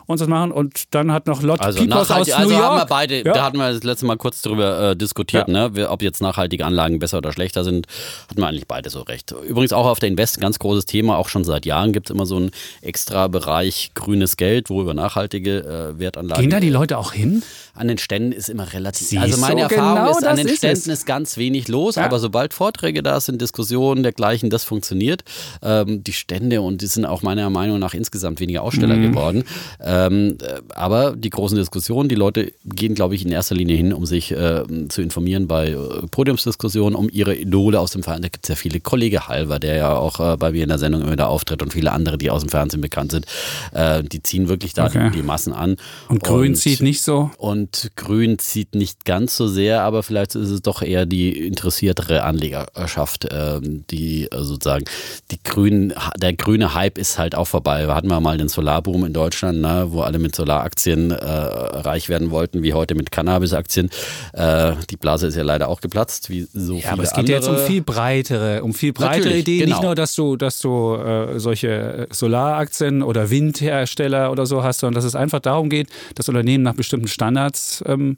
[0.08, 0.52] uns das machen.
[0.52, 2.64] Und dann hat noch Lot Also, Pipos aus New also York.
[2.64, 3.34] haben wir beide, Ja.
[3.34, 5.70] da hatten wir das letzte Mal kurz drüber äh, diskutiert, Ja.
[5.70, 5.90] ne?
[5.90, 7.88] Ob jetzt nachhaltige Anlagen besser oder schlechter sind,
[8.30, 9.34] hatten wir eigentlich beide so recht.
[9.48, 12.26] Übrigens auch auf der Invest, ganz großes Thema, auch schon seit Jahren gibt es immer
[12.26, 15.60] so einen extra Bereich grünes Geld, wo über nachhaltige
[15.96, 16.42] äh, Wertanlagen.
[16.42, 17.44] Gehen da die Leute auch hin?
[17.74, 19.08] An den Ständen ist immer relativ.
[19.08, 21.00] Siehst also meine du, Erfahrung genau ist, an den ist Ständen es.
[21.00, 22.06] ist ganz wenig los, Ja.
[22.06, 25.24] aber sobald Vorträge da sind, Diskussionen dergleichen, das funktioniert.
[25.62, 29.12] Ähm, die Stände und die sind auch meiner Meinung nach insgesamt weniger Aussteller Mhm.
[29.12, 29.44] geworden.
[29.80, 33.76] Äh, Ähm, äh, aber die großen Diskussionen, die Leute gehen, glaube ich, in erster Linie
[33.76, 35.78] hin, um sich äh, zu informieren bei äh,
[36.12, 38.24] Podiumsdiskussionen, um ihre Idole aus dem Fernsehen.
[38.24, 38.80] Da gibt es ja viele.
[38.80, 41.74] Kollege Halver, der ja auch äh, bei mir in der Sendung immer da auftritt und
[41.74, 43.26] viele andere, die aus dem Fernsehen bekannt sind.
[43.74, 45.12] Äh, die ziehen wirklich da Okay.
[45.14, 45.76] die Massen an.
[46.08, 47.30] Und Grün zieht nicht so.
[47.38, 52.24] Und Grün zieht nicht ganz so sehr, aber vielleicht ist es doch eher die interessiertere
[52.24, 54.86] Anlegerschaft, ähm, die äh, sozusagen
[55.32, 57.88] die grünen, der grüne Hype ist halt auch vorbei.
[57.88, 62.10] Wir hatten wir mal den Solarboom in Deutschland, ne, wo alle mit Solaraktien äh, reich
[62.10, 63.90] werden wollten, wie heute mit Cannabisaktien.
[64.34, 67.18] Äh, die Blase ist ja leider auch geplatzt, wie so Ja, viele aber es geht
[67.20, 67.32] andere.
[67.34, 69.60] ja jetzt um viel breitere, um viel breitere Natürlich, Ideen.
[69.66, 69.76] genau.
[69.78, 74.96] Nicht nur, dass du, dass du äh, solche Solaraktien oder Windhersteller oder so hast, sondern
[74.96, 78.16] dass es einfach darum geht, dass Unternehmen nach bestimmten Standards ähm,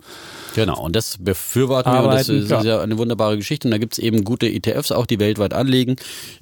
[0.56, 2.58] Genau, und das befürworten wir und das Arbeiten, ist, ja.
[2.60, 3.68] ist ja eine wunderbare Geschichte.
[3.68, 5.96] Und da gibt es eben gute ETFs, auch die weltweit anlegen.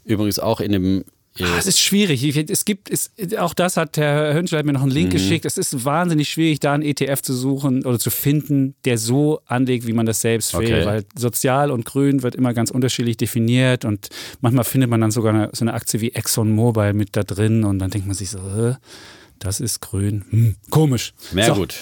[0.05, 1.03] Übrigens auch in dem
[1.41, 2.23] Ah, Es ist schwierig.
[2.49, 4.95] Es gibt, es, auch das hat Herr Hönschel mir noch einen Mhm.
[4.97, 5.45] Link geschickt.
[5.45, 9.85] Es ist wahnsinnig schwierig, da einen ETF zu suchen oder zu finden, der so anlegt,
[9.87, 10.65] wie man das selbst will.
[10.65, 10.85] Okay.
[10.85, 14.09] Weil sozial und grün wird immer ganz unterschiedlich definiert und
[14.41, 17.79] manchmal findet man dann sogar eine, so eine Aktie wie ExxonMobil mit da drin und
[17.79, 18.39] dann denkt man sich so,
[19.39, 20.25] das ist grün.
[20.29, 21.13] Hm, komisch.
[21.31, 21.75] Mehr so, gut.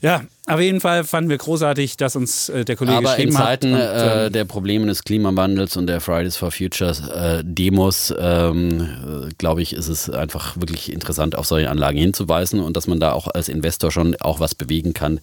[0.00, 3.32] Ja, auf jeden Fall fanden wir großartig, dass uns äh, der Kollege Aber in geschrieben
[3.32, 3.80] Zeiten hat.
[3.80, 8.80] Und, äh, ähm, der Probleme des Klimawandels und der Fridays for Futures äh, Demos, ähm,
[8.80, 13.00] äh, glaube ich, ist es einfach wirklich interessant, auf solche Anlagen hinzuweisen und dass man
[13.00, 15.20] da auch als Investor schon auch was bewegen kann.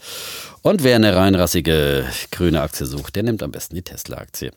[0.65, 4.51] Und wer eine reinrassige grüne Aktie sucht, der nimmt am besten die Tesla-Aktie.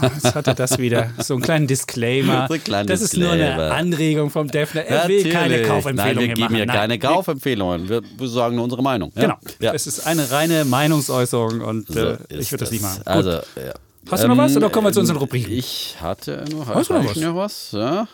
[0.00, 1.10] Jetzt hat er das wieder.
[1.22, 2.46] So einen kleinen Disclaimer.
[2.46, 3.74] So einen kleinen das ist nur eine Disclaimer.
[3.74, 4.82] Anregung vom Defner.
[4.82, 5.68] Er will keine Natürlich.
[5.68, 6.54] Kaufempfehlung Nein, wir geben machen.
[6.54, 6.76] hier Nein.
[6.76, 7.88] keine Kaufempfehlungen.
[7.88, 9.10] Wir, sagen nur unsere Meinung.
[9.16, 9.22] Ja?
[9.22, 9.34] Genau.
[9.58, 9.74] Ja.
[9.74, 12.98] Es ist eine reine Meinungsäuerung und So äh, ich würde das nicht machen.
[12.98, 13.06] Gut.
[13.08, 13.74] Also, ja.
[14.08, 15.52] Hast du noch was oder kommen wir zu unseren ähm, Rubriken?
[15.52, 17.16] Ich hatte noch, Hast du noch was?
[17.16, 17.72] ich noch was?
[17.72, 18.06] Ja.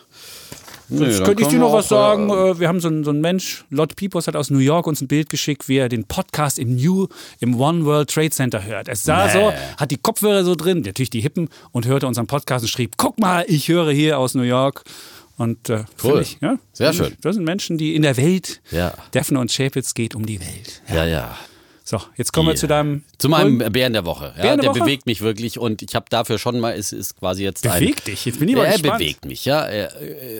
[0.89, 2.29] Sonst Nö, dann könnte ich dir noch was sagen.
[2.29, 4.87] äh, Äh, Wir haben so einen, so einen Mensch, Lot Pipos hat aus New York
[4.87, 7.07] uns ein Bild geschickt, wie er den Podcast im New,
[7.39, 8.87] im One World Trade Center hört.
[8.87, 9.33] Es sah Nee.
[9.33, 12.93] so, hat die Kopfhörer so drin, natürlich die Hippen, und hörte unseren Podcast und schrieb,
[12.97, 14.83] guck mal, ich höre hier aus New York.
[15.37, 16.19] Und äh, Cool.
[16.21, 17.13] ich, ja, Sehr schön.
[17.21, 18.93] Das sind Menschen, die in der Welt, Ja.
[19.13, 20.81] Defner und Schäpitz geht um die Welt.
[20.93, 21.37] Ja, ja.
[21.89, 23.03] So, jetzt kommen wir Die- zu deinem.
[23.17, 24.25] Zu meinem Bären der Woche.
[24.37, 24.79] Ja, Bären der der Woche?
[24.81, 27.79] bewegt mich wirklich und ich habe dafür schon mal, es ist quasi jetzt ein.
[27.79, 28.99] Bewegt dich, jetzt bin ich mal er gespannt.
[28.99, 29.63] bewegt mich, ja.
[29.63, 29.91] Er,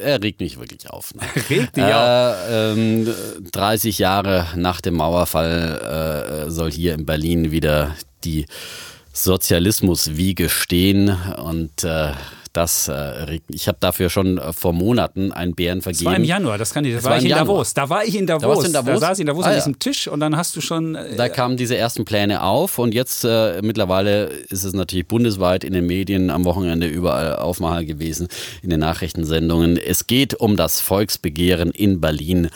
[0.03, 1.15] er regt mich wirklich auf.
[1.15, 1.21] Ne?
[1.49, 3.11] Regt dich äh, ähm,
[3.51, 8.45] 30 Jahre nach dem Mauerfall äh, soll hier in Berlin wieder die
[9.11, 12.11] Sozialismuswiege stehen und äh,
[12.53, 16.05] das äh, regt Ich habe dafür schon äh, vor Monaten einen Bären Das vergeben.
[16.05, 16.93] war im Januar, das kann ich.
[16.93, 17.45] Das, Das war war ich in Januar.
[17.45, 17.73] Davos.
[17.73, 18.47] Da war ich in Davos.
[18.47, 18.93] warst du in Davos?
[18.93, 19.57] Da saß ich in Davos Ah, an ja.
[19.59, 20.95] diesem Tisch und dann hast du schon.
[20.95, 25.63] äh, Da kamen diese ersten Pläne auf und jetzt äh, mittlerweile ist es natürlich bundesweit
[25.63, 28.27] in den Medien am Wochenende überall Aufmacher gewesen,
[28.61, 29.77] in den Nachrichtensendungen.
[29.77, 32.49] Es geht um das Volksbegehren in Berlin.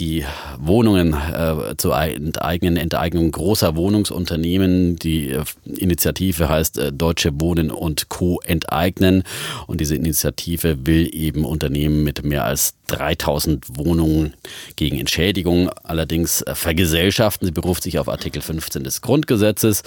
[0.00, 0.24] Die
[0.58, 4.96] Wohnungen äh, zur enteignen Enteignung großer Wohnungsunternehmen.
[4.96, 8.40] Die äh, Initiative heißt äh, Deutsche Wohnen und Co.
[8.44, 9.22] enteignen.
[9.68, 14.34] Und diese Initiative will eben Unternehmen mit mehr als 3000 Wohnungen
[14.74, 17.46] gegen Entschädigung allerdings äh, vergesellschaften.
[17.46, 19.84] Sie beruft sich auf Artikel 15 des Grundgesetzes,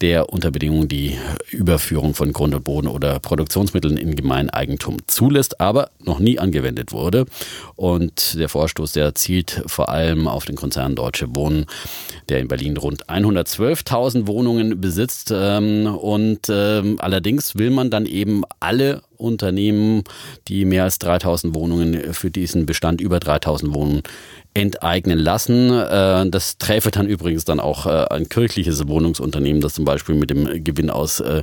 [0.00, 1.18] der unter Bedingungen die
[1.50, 7.26] Überführung von Grund und Boden oder Produktionsmitteln in Gemeineigentum zulässt, aber noch nie angewendet wurde.
[7.74, 11.66] Und der Vorstoß, der zielt vor allem auf den Konzern Deutsche Wohnen,
[12.28, 15.32] der in Berlin rund 112.000 Wohnungen besitzt.
[15.34, 20.04] Ähm, und ähm, allerdings will man dann eben alle Unternehmen,
[20.48, 24.02] die mehr als 3000 Wohnungen für diesen Bestand über 3000 Wohnungen
[24.58, 25.70] enteignen lassen.
[25.70, 30.30] Äh, Das träfe dann übrigens dann auch äh, ein kirchliches Wohnungsunternehmen, das zum Beispiel mit
[30.30, 31.42] dem Gewinn aus äh,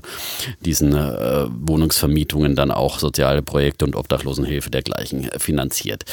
[0.62, 6.04] diesen Wohnungsvermietungen dann auch soziale Projekte und Obdachlosenhilfe dergleichen finanziert.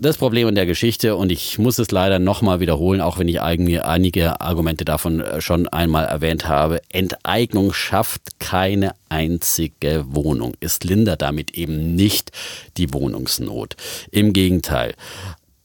[0.00, 3.40] Das Problem in der Geschichte, und ich muss es leider nochmal wiederholen, auch wenn ich
[3.40, 10.54] einige Argumente davon schon einmal erwähnt habe, Enteignung schafft keine einzige Wohnung.
[10.60, 12.32] Es lindert damit eben nicht
[12.76, 13.76] die Wohnungsnot.
[14.10, 14.94] Im Gegenteil.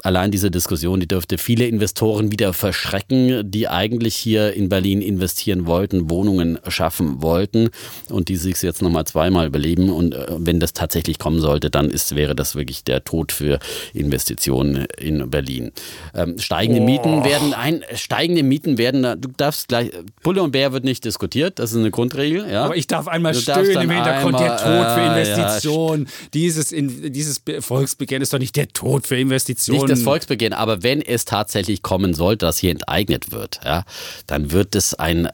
[0.04, 5.66] Allein diese Diskussion, die dürfte viele Investoren wieder verschrecken, die eigentlich hier in Berlin investieren
[5.66, 7.70] wollten, Wohnungen schaffen wollten
[8.10, 9.90] und die sich jetzt nochmal zweimal überleben.
[9.90, 13.60] Und äh, wenn das tatsächlich kommen sollte, dann ist, wäre das wirklich der Tod für
[13.94, 15.72] Investitionen in Berlin.
[16.14, 20.84] Ähm, steigende Mieten werden ein, steigende Mieten werden, du darfst gleich, Bulle und Bär wird
[20.84, 22.46] nicht diskutiert, das ist eine Grundregel.
[22.52, 22.66] Ja?
[22.66, 26.08] Aber ich darf einmal Du stöhnen im Hintergrund, der Tod für äh, ja, Investitionen.
[26.34, 29.93] dieses, in, dieses Be- Volksbegehren ist doch nicht der Tod für Investitionen.
[29.94, 33.86] Das Volksbegehren, aber wenn es tatsächlich kommen sollte, dass hier enteignet wird, ja,
[34.28, 35.32] dann wird es ein, äh,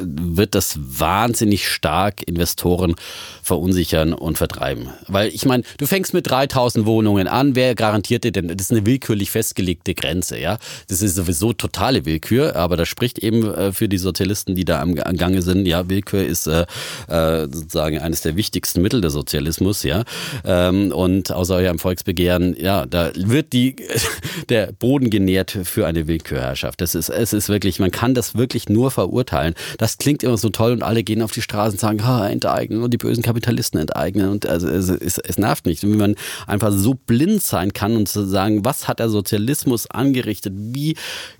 [0.00, 2.94] wird das wahnsinnig stark Investoren
[3.42, 4.88] verunsichern und vertreiben.
[5.06, 8.72] Weil ich meine, du fängst mit 3000 Wohnungen an, wer garantiert dir denn, das ist
[8.72, 10.58] eine willkürlich festgelegte Grenze, ja.
[10.88, 14.80] Das ist sowieso totale Willkür, aber das spricht eben äh, für die Sozialisten, die da
[14.80, 15.66] am, Gange sind.
[15.66, 16.66] Ja, Willkür ist äh,
[17.08, 20.04] äh, sozusagen eines der wichtigsten Mittel des Sozialismus, ja.
[20.44, 23.76] Ähm, und außer im Volksbegehren, ja, da wird die,
[24.48, 26.80] der Boden genährt für eine Willkürherrschaft.
[26.80, 29.54] Das ist, es ist wirklich, man kann das wirklich nur verurteilen.
[29.78, 32.82] Das klingt immer so toll und alle gehen auf die Straße und sagen, ha, enteignen
[32.82, 35.82] und die bösen Kapitalisten enteignen und also es, es, es nervt nicht.
[35.82, 36.14] Wenn man
[36.46, 40.96] einfach so blind sein kann und zu sagen, was hat der Sozialismus angerichtet, wie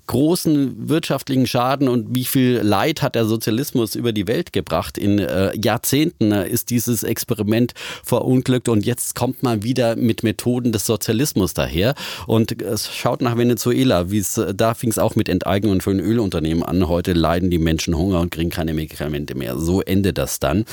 [0.07, 4.97] großen wirtschaftlichen Schaden und wie viel Leid hat der Sozialismus über die Welt gebracht.
[4.97, 10.87] In äh, Jahrzehnten ist dieses Experiment verunglückt und jetzt kommt man wieder mit Methoden des
[10.87, 11.93] Sozialismus daher.
[12.25, 15.91] Und es schaut nach Venezuela, wie es äh, da fing es auch mit Enteignungen für
[15.91, 16.87] ein Ölunternehmen an.
[16.87, 19.57] Heute leiden die Menschen Hunger und kriegen keine Medikamente mehr.
[19.57, 20.65] So endet das dann.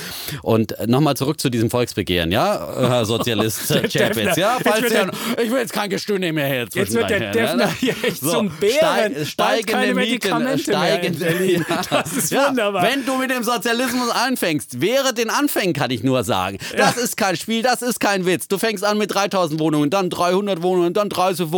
[0.42, 5.11] Und äh, nochmal zurück zu diesem Volksbegehren, ja, Herr Sozialist Chapitz, ja, falls ja,
[5.42, 8.50] ich will jetzt kein Gestöhne mehr hier Jetzt wird der Defner hier echt so, zum
[8.59, 11.61] Bären steigende Mieten, steigende, ja.
[11.90, 12.83] Das ist wunderbar.
[12.83, 16.59] Wenn du mit dem Sozialismus anfängst, wäre den Anfängen kann ich nur sagen.
[16.76, 18.48] Das ist kein Spiel, das ist kein Witz.
[18.48, 21.56] Du fängst an mit 3000 Wohnungen, dann 300 Wohnungen, dann 30 Wohnungen,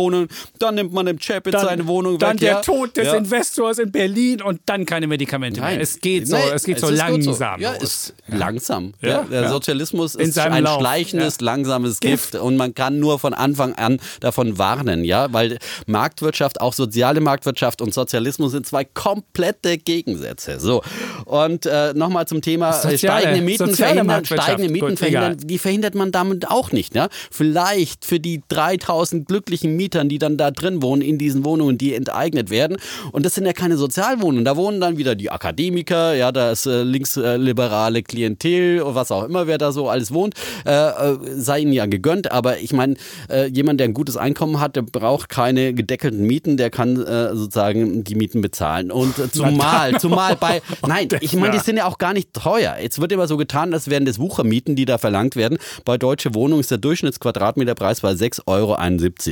[0.59, 2.39] dann nimmt man dem Chapitz seine Wohnung dann weg.
[2.39, 2.61] Dann der ja.
[2.61, 5.75] Tod des Investors in Berlin und dann keine Medikamente Nein.
[5.75, 5.81] mehr.
[5.81, 7.59] Es geht so, Nee, es geht es so langsam.
[7.59, 7.63] So.
[7.63, 8.93] Ja, ist langsam.
[9.01, 9.49] Ja, Der, ja.
[9.49, 13.99] Sozialismus In ist ein Lauf, schleichendes, langsames Gift und man kann nur von Anfang an
[14.19, 15.57] davon warnen, ja, weil
[15.87, 20.59] Marktwirtschaft, auch soziale Marktwirtschaft und Sozialismus sind zwei komplette Gegensätze.
[20.59, 20.81] So
[21.25, 25.45] und äh, nochmal zum Thema äh, Soziale- steigende Mieten verhindern, steigende Mieten Gut, verhindern, egal.
[25.45, 27.09] die verhindert man damit auch nicht, ja.
[27.31, 31.95] Vielleicht für die 3000 glücklichen Mietern, die dann da drin wohnen in diesen Wohnungen, die
[31.95, 32.77] enteignet werden.
[33.11, 36.65] Und das sind ja keine Sozialwohnungen, da wohnen dann wieder die Akademiker, ja, da ist
[36.67, 41.73] äh, linksliberale Klientel, was auch immer, wer da so alles wohnt, äh, äh, sei ihnen
[41.73, 42.95] ja gegönnt, aber ich meine,
[43.29, 47.35] äh, jemand, der ein gutes Einkommen hat, der braucht keine gedeckelten Mieten, der kann äh,
[47.35, 48.91] sozusagen die Mieten bezahlen.
[48.91, 52.77] Und äh, zumal, zumal bei, nein, ich meine, die sind ja auch gar nicht teuer.
[52.81, 55.57] Jetzt wird immer so getan, als wären das Wuchermieten, die da verlangt werden.
[55.85, 58.77] Bei Deutsche Wohnung ist der Durchschnittsquadratmeterpreis bei 6,71 Euro,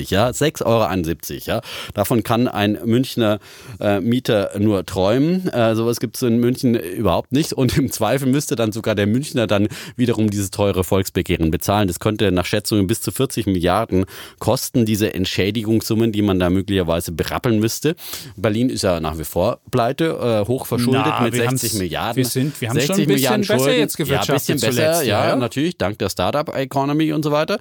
[0.10, 1.62] ja, 6,71 Euro, ja.
[1.93, 3.39] Davon kann ein Münchner
[3.80, 5.47] äh, Mieter nur träumen.
[5.50, 9.08] Äh, sowas gibt es in München überhaupt nicht und im Zweifel müsste dann sogar der
[9.08, 11.88] Münchner dann wiederum dieses teure Volksbegehren bezahlen.
[11.88, 14.06] Das könnte nach Schätzungen bis zu 40 Milliarden
[14.39, 17.95] kosten, diese Entschädigungssummen, die man da möglicherweise berappeln müsste.
[18.36, 22.15] Berlin ist ja nach wie vor pleite, äh, hochverschuldet Na, mit wir 60 haben's- Milliarden.
[22.17, 23.80] wir sind- wir haben 60 schon ein bisschen Milliarden besser Schulden.
[23.80, 25.36] jetzt gewirtschaftet Ja, ein bisschen besser, zuletzt, ja, ja.
[25.36, 27.60] natürlich, dank der Startup-Economy und so weiter.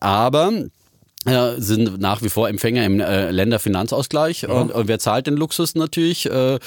[0.00, 0.52] Aber
[1.26, 4.48] äh, sind nach wie vor Empfänger im äh, Länderfinanzausgleich.
[4.48, 6.26] Und, und wer zahlt den Luxus natürlich?
[6.26, 6.58] Äh,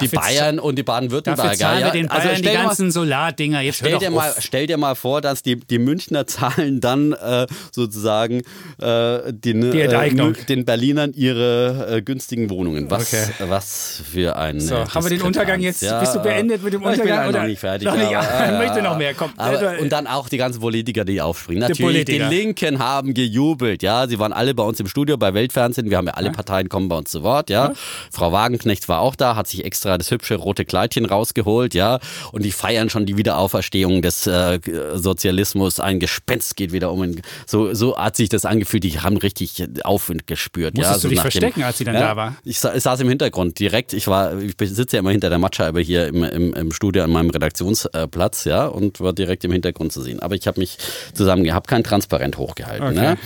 [0.00, 1.54] die dafür Bayern und die Baden-Württemberger.
[1.54, 1.86] Zahlen ja.
[1.86, 3.60] wir den Also Bayern die stell dir mal- ganzen Solardinger.
[3.60, 7.46] Jetzt Stell dir, mal, stell dir mal vor, dass die, die Münchner zahlen dann äh,
[7.72, 8.42] sozusagen
[8.80, 12.90] äh, den, Die äh, den Berlinern ihre äh, günstigen Wohnungen.
[12.90, 13.24] Was, Okay.
[13.48, 14.60] was für ein.
[14.60, 15.22] So, haben wir den.
[15.22, 15.80] Untergang jetzt?
[15.80, 17.40] Bist du beendet mit dem Ich bin Untergang, oder?
[17.40, 17.86] noch nicht fertig.
[17.86, 19.30] Noch nicht, aber, ja, ich möchte noch mehr, komm.
[19.36, 21.60] Aber, und dann auch die ganzen Politiker, die aufspringen.
[21.60, 22.28] Natürlich, die Politiker.
[22.28, 23.82] Linken haben gejubelt.
[23.82, 25.90] Ja, sie waren alle bei uns im Studio bei Weltfernsehen.
[25.90, 27.50] Wir haben ja alle Parteien kommen bei uns zu Wort.
[27.50, 27.72] Ja,
[28.12, 31.74] Frau Wagenknecht war auch da, hat sich extra das hübsche rote Kleidchen rausgeholt.
[31.74, 31.98] Ja,
[32.32, 34.60] und die feiern schon die Wiederauferstehung des äh,
[34.94, 35.80] Sozialismus.
[35.80, 37.16] Ein Gespenst geht wieder um.
[37.46, 38.84] So, so hat sich das angefühlt.
[38.84, 40.76] Die haben richtig Aufwind gespürt.
[40.76, 42.36] Musstest ja, du so dich nach dem- verstecken, als sie dann da war?
[42.44, 43.92] Ich, ich saß im Hintergrund direkt.
[43.92, 47.10] Ich war, ich sitze ja immer hinter der Matscheibe hier im, im, im Studio an
[47.10, 50.20] meinem Redaktionsplatz, ja, und war direkt im Hintergrund zu sehen.
[50.20, 50.78] Aber ich habe mich
[51.14, 52.88] zusammen, habe kein Transparent hochgehalten.
[52.88, 53.16] Okay, ne?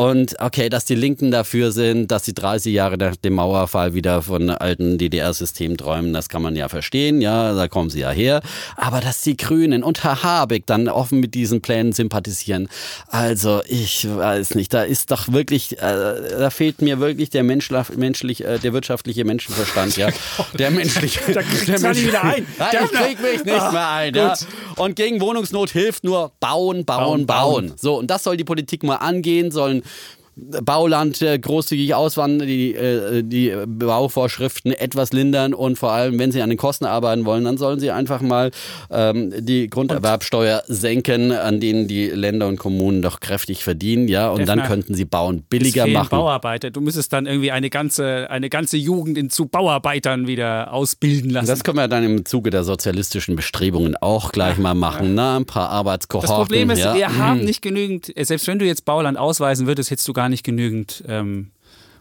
[0.00, 4.22] Und okay, dass die Linken dafür sind, dass sie 30 Jahre nach dem Mauerfall wieder
[4.22, 8.40] von alten DDR-System träumen, das kann man ja verstehen, ja, da kommen sie ja her.
[8.76, 12.70] Aber dass die Grünen und Herr Habeck dann offen mit diesen Plänen sympathisieren,
[13.08, 17.90] also ich weiß nicht, da ist doch wirklich, äh, da fehlt mir wirklich der menschlich,
[17.94, 20.08] menschlich äh, der wirtschaftliche Menschenverstand, ja.
[20.58, 21.20] Der menschliche.
[21.34, 22.46] Da kriegt's der Sally wieder ein.
[22.58, 24.34] Ja, ich krieg mich nicht Ah, mehr ein, ja.
[24.76, 27.72] Und gegen Wohnungsnot hilft nur bauen, Bauen, bauen, bauen.
[27.76, 29.82] So, und das soll die Politik mal angehen, sollen
[30.64, 36.42] Bauland äh, großzügig auswandern, die, äh, die Bauvorschriften etwas lindern und vor allem, wenn sie
[36.42, 38.50] an den Kosten arbeiten wollen, dann sollen sie einfach mal
[38.90, 44.46] ähm, die Grunderwerbsteuer senken, an denen die Länder und Kommunen doch kräftig verdienen, ja, und
[44.48, 46.10] dann könnten sie Bauen billiger machen.
[46.10, 46.70] Bauarbeiter.
[46.70, 51.46] Du müsstest dann irgendwie eine ganze, eine ganze Jugend in, zu Bauarbeitern wieder ausbilden lassen.
[51.46, 55.36] Das können wir dann im Zuge der sozialistischen Bestrebungen auch gleich mal machen, ne?
[55.36, 56.30] Ein paar Arbeitskohorten.
[56.30, 56.94] Das Problem ist, ja.
[56.94, 60.44] wir haben nicht genügend, selbst wenn du jetzt Bauland ausweisen würdest, hättest du gar nicht
[60.44, 61.50] genügend ähm,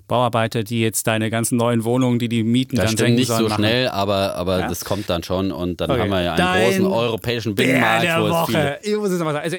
[0.07, 3.43] Bauarbeiter, die jetzt deine ganzen neuen Wohnungen, die die Mieten Das dann stimmt nicht sollen,
[3.43, 3.61] so machen.
[3.63, 4.67] schnell, aber, aber Ja?
[4.67, 5.99] das kommt dann schon und dann Okay.
[6.01, 8.79] haben wir ja einen Dein großen europäischen Binnenmarkt, der wo es viele Woche.
[8.81, 9.43] Ich muss es mal sagen.
[9.43, 9.57] Also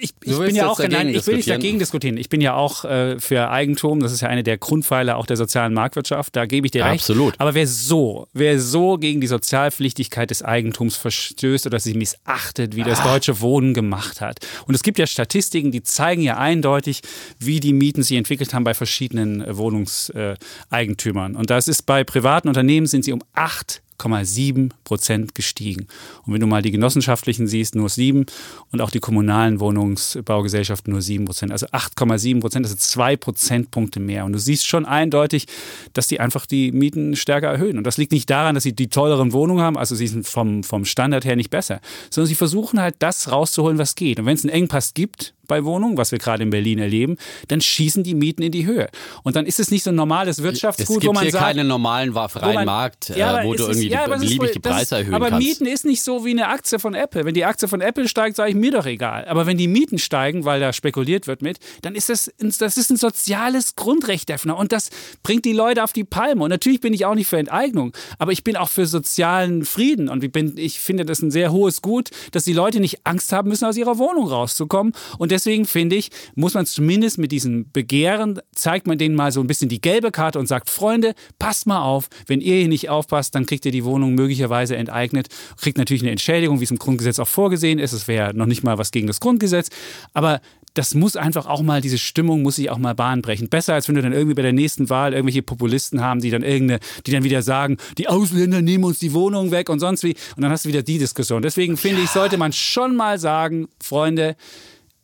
[0.00, 2.16] ich, ich bin ja auch nein, ich will nicht dagegen diskutieren.
[2.16, 4.00] Ich bin ja auch äh, für Eigentum.
[4.00, 6.34] Das ist ja eine der Grundpfeiler auch der sozialen Marktwirtschaft.
[6.34, 7.02] Da gebe ich dir recht.
[7.02, 7.34] Absolut.
[7.38, 12.82] Aber wer so, wer so gegen die Sozialpflichtigkeit des Eigentums verstößt oder sie missachtet, wie
[12.82, 12.86] Ah.
[12.86, 14.38] das deutsche Wohnen gemacht hat.
[14.66, 17.02] Und es gibt ja Statistiken, die zeigen ja eindeutig,
[17.38, 21.36] wie die Mieten sich entwickelt haben bei verschiedenen äh, Wohnungseigentümern.
[21.36, 25.86] Und das ist bei privaten Unternehmen sind sie um 8,7 Prozent gestiegen.
[26.30, 28.24] Und wenn du mal die genossenschaftlichen siehst, nur 7
[28.70, 31.50] und auch die kommunalen Wohnungsbaugesellschaften nur 7 Prozent.
[31.50, 34.24] Also 8,7 Prozent, das sind zwei Prozentpunkte mehr.
[34.24, 35.46] Und du siehst schon eindeutig,
[35.92, 37.78] dass die einfach die Mieten stärker erhöhen.
[37.78, 40.62] Und das liegt nicht daran, dass sie die teureren Wohnungen haben, also sie sind vom,
[40.62, 44.20] vom Standard her nicht besser, sondern sie versuchen halt das rauszuholen, was geht.
[44.20, 47.16] Und wenn es einen Engpass gibt, bei Wohnungen, was wir gerade in Berlin erleben,
[47.48, 48.88] dann schießen die Mieten in die Höhe.
[49.24, 51.44] Und dann ist es nicht so ein normales Es Wirtschaftsgut, gibt wo man hier sagt,
[51.44, 54.14] keinen normalen freien man- Markt, Ja, aber äh, wo es du irgendwie ja, die, aber
[54.14, 55.46] es beliebig die Preise erhöhen aber kannst.
[55.46, 57.24] Mieten ist nicht so wie eine Aktie von Apple.
[57.24, 59.24] Wenn die Aktie von Apple steigt, sage ich mir doch egal.
[59.26, 62.90] Aber wenn die Mieten steigen, weil da spekuliert wird mit, dann ist das, das ist
[62.90, 64.56] ein soziales Grundrecht, Defner.
[64.56, 64.90] Und das
[65.22, 66.44] bringt die Leute auf die Palme.
[66.44, 70.08] Und natürlich bin ich auch nicht für Enteignung, aber ich bin auch für sozialen Frieden.
[70.08, 73.32] Und ich, bin, ich finde das ein sehr hohes Gut, dass die Leute nicht Angst
[73.32, 74.92] haben müssen, aus ihrer Wohnung rauszukommen.
[75.18, 79.40] Und deswegen finde ich, muss man zumindest mit diesem Begehren, zeigt man denen mal so
[79.40, 82.88] ein bisschen die gelbe Karte und sagt, Freunde, passt mal auf, wenn ihr hier nicht
[82.88, 85.28] aufpasst, dann kriegt ihr die Wohnung möglicherweise enteignet,
[85.60, 87.92] kriegt natürlich eine Entschädigung, wie es im Grundgesetz auch vorgesehen ist.
[87.92, 89.70] Es wäre noch nicht mal was gegen das Grundgesetz,
[90.12, 90.40] aber
[90.74, 93.48] das muss einfach auch mal, diese Stimmung muss sich auch mal Bahn brechen.
[93.48, 96.42] Besser, als wenn du dann irgendwie bei der nächsten Wahl irgendwelche Populisten haben, die dann
[96.42, 100.14] irgendeine, die dann wieder sagen, die Ausländer nehmen uns die Wohnung weg und sonst wie.
[100.36, 101.42] Und dann hast du wieder die Diskussion.
[101.42, 104.36] Deswegen finde ich, sollte man schon mal sagen, Freunde,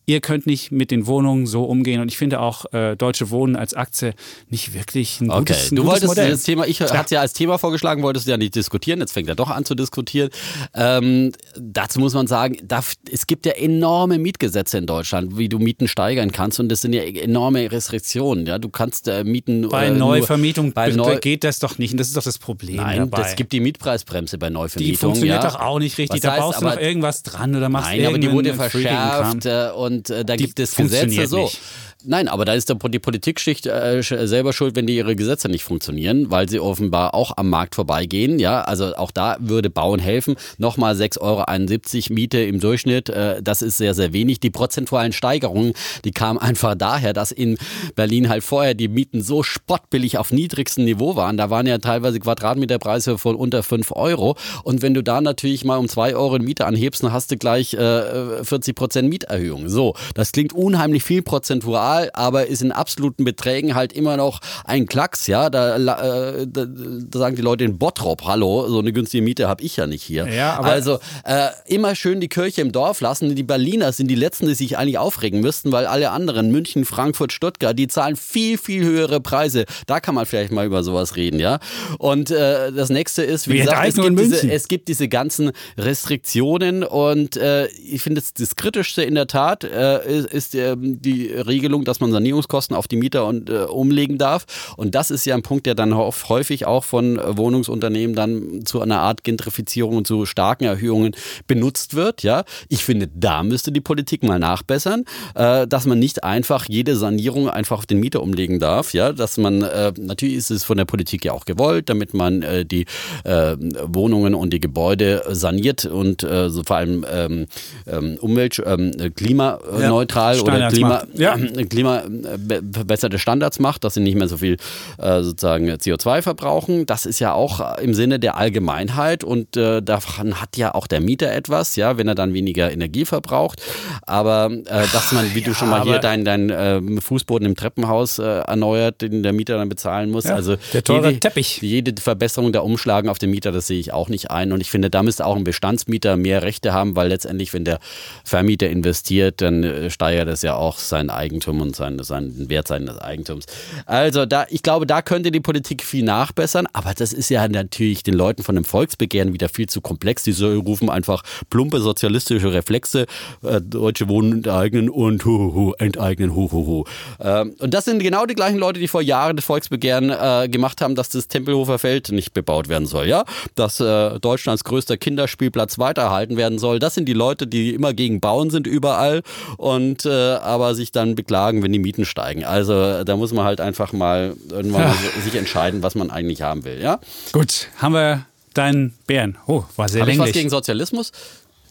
[0.09, 2.01] ihr könnt nicht mit den Wohnungen so umgehen.
[2.01, 4.15] Und ich finde auch äh, Deutsche Wohnen als Aktie
[4.49, 6.31] nicht wirklich ein Okay, gutes, ein du gutes wolltest Modell.
[6.31, 9.13] das Thema, ich hatte es ja als Thema vorgeschlagen, wolltest du ja nicht diskutieren, jetzt
[9.13, 10.31] fängt er doch an zu diskutieren.
[10.75, 15.59] Ähm, dazu muss man sagen, da, es gibt ja enorme Mietgesetze in Deutschland, wie du
[15.59, 18.47] Mieten steigern kannst und das sind ja enorme Restriktionen.
[18.47, 21.93] Ja, du kannst äh, Mieten bei äh, Neuvermietung bei be- Neu geht das doch nicht.
[21.93, 23.29] Und das ist doch das Problem Nein, dabei.
[23.29, 24.99] es gibt die Mietpreisbremse bei die Neuvermietung.
[24.99, 25.51] funktioniert ja.
[25.51, 26.19] doch auch nicht richtig.
[26.19, 29.47] Was da heißt baust du noch irgendwas dran oder machst Nein, aber die wurde verschärft
[29.47, 31.45] äh, und äh, da Die gibt es Gesetze so.
[31.45, 31.61] nicht.
[32.05, 35.65] Nein, aber da ist die Politikschicht äh, sch- selber schuld, wenn die ihre Gesetze nicht
[35.65, 38.39] funktionieren, weil sie offenbar auch am Markt vorbeigehen.
[38.39, 40.37] Ja, also auch da würde Bauen helfen.
[40.59, 43.09] Nochmal 6,71 Euro Miete im Durchschnitt.
[43.09, 44.41] Äh, das ist sehr, sehr wenig.
[44.41, 45.73] Die prozentualen Steigerungen,
[46.05, 47.57] die kamen einfach daher, dass in
[47.97, 51.37] Berlin halt vorher die Mieten so spottbillig auf niedrigstem Niveau waren.
[51.37, 54.37] Da waren ja teilweise Quadratmeterpreise von unter 5 Euro.
[54.65, 57.37] Und wenn du da natürlich mal um 2 Euro eine Miete anhebst, dann hast du
[57.37, 59.69] gleich äh, 40 Prozent Mieterhöhung.
[59.69, 64.87] So, das klingt unheimlich viel prozentual, aber ist in absoluten Beträgen halt immer noch ein
[64.87, 65.27] Klacks.
[65.27, 69.49] Ja, da, äh, da, da sagen die Leute in Bottrop, hallo, so eine günstige Miete
[69.49, 70.29] habe ich ja nicht hier.
[70.29, 73.35] Ja, also äh, immer schön die Kirche im Dorf lassen.
[73.35, 77.33] Die Berliner sind die Letzten, die sich eigentlich aufregen müssten, weil alle anderen, München, Frankfurt,
[77.33, 79.65] Stuttgart, die zahlen viel, viel höhere Preise.
[79.87, 81.59] Da kann man vielleicht mal über sowas reden, ja.
[81.99, 85.53] Und äh, das nächste ist, wie Wir gesagt, es gibt, diese, es gibt diese ganzen
[85.79, 91.01] Restriktionen und äh, ich finde das, das Kritischste in der Tat äh, ist, ist ähm,
[91.01, 94.47] die Regelung, dass man Sanierungskosten auf die Mieter und, äh, umlegen darf.
[94.77, 98.81] Und das ist ja ein Punkt, der dann häufig auch von äh, Wohnungsunternehmen dann zu
[98.81, 101.15] einer Art Gentrifizierung und zu starken Erhöhungen
[101.47, 102.23] benutzt wird.
[102.23, 106.97] Ja, ich finde, da müsste die Politik mal nachbessern, äh, dass man nicht einfach jede
[106.97, 108.93] Sanierung einfach auf den Mieter umlegen darf.
[108.93, 112.43] Ja, dass man äh, natürlich ist es von der Politik ja auch gewollt, damit man
[112.43, 112.87] äh, die
[113.25, 117.47] äh, Wohnungen und die Gebäude saniert und äh, so vor allem ähm,
[117.87, 121.05] ähm, umwelt, ähm, klimaneutral Ja, oder Klima.
[121.15, 121.37] Ja.
[121.69, 124.57] Klima äh, Standards macht, dass sie nicht mehr so viel
[124.99, 126.87] äh, sozusagen CO2 verbrauchen.
[126.87, 131.01] Das ist ja auch im Sinne der Allgemeinheit und äh, davon hat ja auch der
[131.01, 133.63] Mieter etwas, ja, wenn er dann weniger Energie verbraucht.
[134.03, 138.19] Aber äh, dass man, wie du schon mal hier aber- dein, ähm, Fußboden im Treppenhaus
[138.19, 140.25] äh, erneuert, den der Mieter dann bezahlen muss.
[140.25, 141.61] Ja, also der teure jede, Teppich.
[141.63, 144.53] jede Verbesserung da umschlagen auf den Mieter, das sehe ich auch nicht ein.
[144.53, 147.79] Und ich finde, da müsste auch ein Bestandsmieter mehr Rechte haben, weil letztendlich, wenn der
[148.25, 152.99] Vermieter investiert, dann äh, steigert es ja auch sein Eigentum und sein, seinen Wert seines
[152.99, 153.47] Eigentums.
[153.87, 158.03] Also da, ich glaube, da könnte die Politik viel nachbessern, aber das ist ja natürlich
[158.03, 160.25] den Leuten von dem Volksbegehren wieder viel zu komplex.
[160.25, 163.07] Die rufen einfach plumpe sozialistische Reflexe,
[163.43, 166.85] äh, Deutsche Wohnen enteignen und hu, hu, hu, enteignen, hu, hu, hu.
[167.21, 170.81] Ähm, und das sind genau die gleichen Leute, die vor Jahren das Volksbegehren äh, gemacht
[170.81, 173.25] haben, dass das Tempelhofer Feld nicht bebaut werden soll, ja?
[173.55, 176.79] Dass äh, Deutschlands größter Kinderspielplatz weiterhalten werden soll.
[176.79, 179.23] Das sind die Leute, die immer gegen Bauen sind überall
[179.57, 182.45] und äh, aber sich dann beklagen, ertragen, wenn die Mieten steigen.
[182.45, 185.23] Also da muss man halt einfach mal irgendwann ja.
[185.23, 186.81] sich entscheiden, was man eigentlich haben will.
[186.81, 187.01] Ja?
[187.33, 189.39] Gut, haben wir deinen Bären.
[189.47, 190.27] Oh, war sehr Hab länglich.
[190.27, 191.13] Ich was gegen Sozialismus?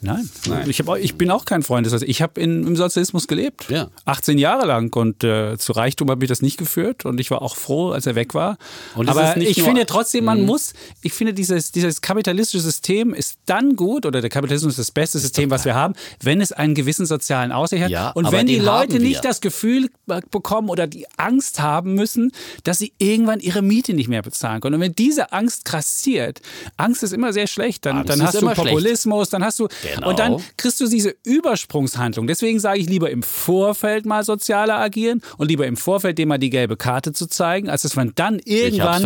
[0.06, 0.30] Nein.
[0.48, 0.70] Nein.
[0.70, 2.16] Ich, hab, ich bin auch kein Freund des Sozialismus.
[2.16, 3.66] Ich habe im Sozialismus gelebt.
[3.70, 3.90] Ja.
[4.06, 4.96] 18 Jahre lang.
[4.96, 7.06] Und äh, zu Reichtum habe ich das nicht geführt.
[7.06, 8.58] Und ich war auch froh, als er weg war.
[8.96, 10.46] Aber ich finde trotzdem, man mhm.
[10.46, 14.92] muss, ich finde, dieses, dieses kapitalistische System ist dann gut, oder der Kapitalismus ist das
[14.92, 17.90] beste System, was wir haben, wenn es einen gewissen sozialen Ausgleich hat.
[17.92, 22.32] Ja, und wenn die Leute nicht das Gefühl bekommen oder die Angst haben müssen,
[22.64, 24.76] dass sie irgendwann ihre Miete nicht mehr bezahlen können.
[24.76, 26.42] Und wenn diese Angst krassiert,
[26.78, 29.34] Angst ist immer sehr schlecht, dann, dann hast du Populismus, schlecht.
[29.34, 30.10] dann hast du Genau.
[30.10, 32.28] Und dann kriegst du diese Übersprungshandlung.
[32.28, 36.38] Deswegen sage ich lieber im Vorfeld mal sozialer agieren und lieber im Vorfeld dem mal
[36.38, 39.04] die gelbe Karte zu zeigen, als dass man dann irgendwann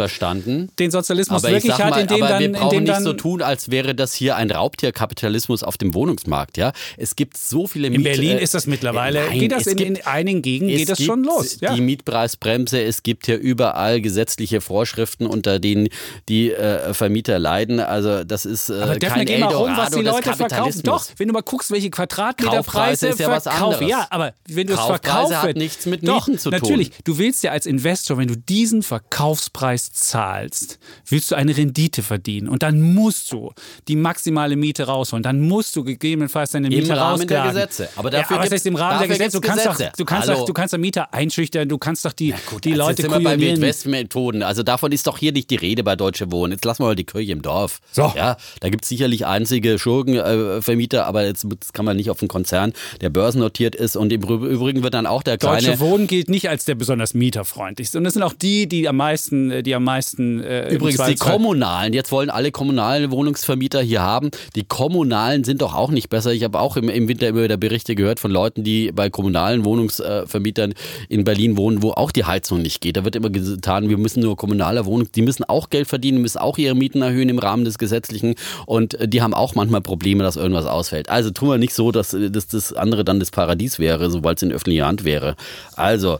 [0.79, 3.69] den Sozialismus aber wirklich mal, hat, indem aber dann, wir brauchen nicht so tun, als
[3.71, 6.57] wäre das hier ein Raubtierkapitalismus auf dem Wohnungsmarkt.
[6.57, 7.87] Ja, es gibt so viele.
[7.87, 9.25] In Miet Berlin ist das mittlerweile.
[9.27, 11.57] Nein, geht das in, in, einigen Gegenden geht das schon los.
[11.61, 11.73] Ja.
[11.73, 12.81] Die Mietpreisbremse.
[12.81, 15.89] Es gibt hier überall gesetzliche Vorschriften, unter denen
[16.27, 17.79] die äh, Vermieter leiden.
[17.79, 20.31] Also das ist äh, aber kein mal rum, was die Leute
[20.75, 21.07] verkaufen.
[21.11, 23.87] Doch, wenn du mal guckst, welche Quadratmeterpreise ist ja anderes.
[23.87, 26.59] Ja, aber wenn du es verkaufst, hat nichts mit doch, Mieten zu tun.
[26.59, 32.03] Natürlich, du willst ja als Investor, wenn du diesen Verkaufspreis zahlst, willst du eine Rendite
[32.03, 33.51] verdienen und dann musst du
[33.87, 35.23] die maximale Miete rausholen.
[35.23, 37.89] Dann musst du gegebenenfalls deine Miete Im Rahmen der Gesetze.
[37.95, 39.39] Aber dafür ja, aber heißt im Rahmen der Gesetze?
[39.39, 39.83] Du kannst, Gesetze.
[39.85, 42.73] Doch, du, kannst doch, du kannst doch Mieter einschüchtern, du kannst doch die, gut, die
[42.73, 44.43] Leute sind wir bei Wildwest-Methoden.
[44.43, 46.53] Also davon ist doch hier nicht die Rede bei Deutsche Wohnen.
[46.53, 47.79] Jetzt lassen wir mal die Kirche im Dorf.
[47.91, 48.13] So.
[48.15, 50.58] Ja, da gibt es sicherlich einzige Schurkenvermieter, äh,
[51.05, 53.95] aber jetzt kann man nicht auf einen Konzern, der börsennotiert ist.
[53.95, 55.67] Und im Übrigen wird dann auch der kleine...
[55.67, 57.97] Deutsche Wohnen gilt nicht als der besonders mieterfreundlichste.
[57.97, 59.51] Und das sind auch die, die am meisten...
[59.51, 64.31] äh, Die am meisten äh, Übrigens, die kommunalen, jetzt wollen alle kommunalen Wohnungsvermieter hier haben.
[64.55, 66.31] Die kommunalen sind doch auch nicht besser.
[66.33, 69.65] Ich habe auch im, im Winter immer wieder Berichte gehört von Leuten, die bei kommunalen
[69.65, 70.73] Wohnungsvermietern
[71.07, 72.97] in Berlin wohnen, wo auch die Heizung nicht geht.
[72.97, 76.39] Da wird immer getan, wir müssen nur kommunale Wohnungen, die müssen auch Geld verdienen, müssen
[76.39, 78.35] auch ihre Mieten erhöhen im Rahmen des Gesetzlichen
[78.65, 81.09] und äh, die haben auch manchmal Probleme, dass irgendwas ausfällt.
[81.09, 84.43] Also tun wir nicht so, dass, dass das andere dann das Paradies wäre, sobald es
[84.43, 85.35] in öffentlicher Hand wäre.
[85.75, 86.19] Also.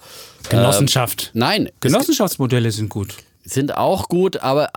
[0.50, 1.32] Genossenschaft.
[1.34, 1.70] Äh, nein.
[1.82, 3.16] Genossenschaftsmodelle sind gut
[3.50, 4.70] sind auch gut, aber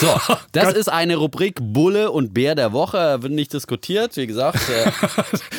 [0.00, 0.08] so,
[0.52, 4.60] das ist eine Rubrik Bulle und Bär der Woche, wird nicht diskutiert, wie gesagt.
[4.68, 4.90] Äh,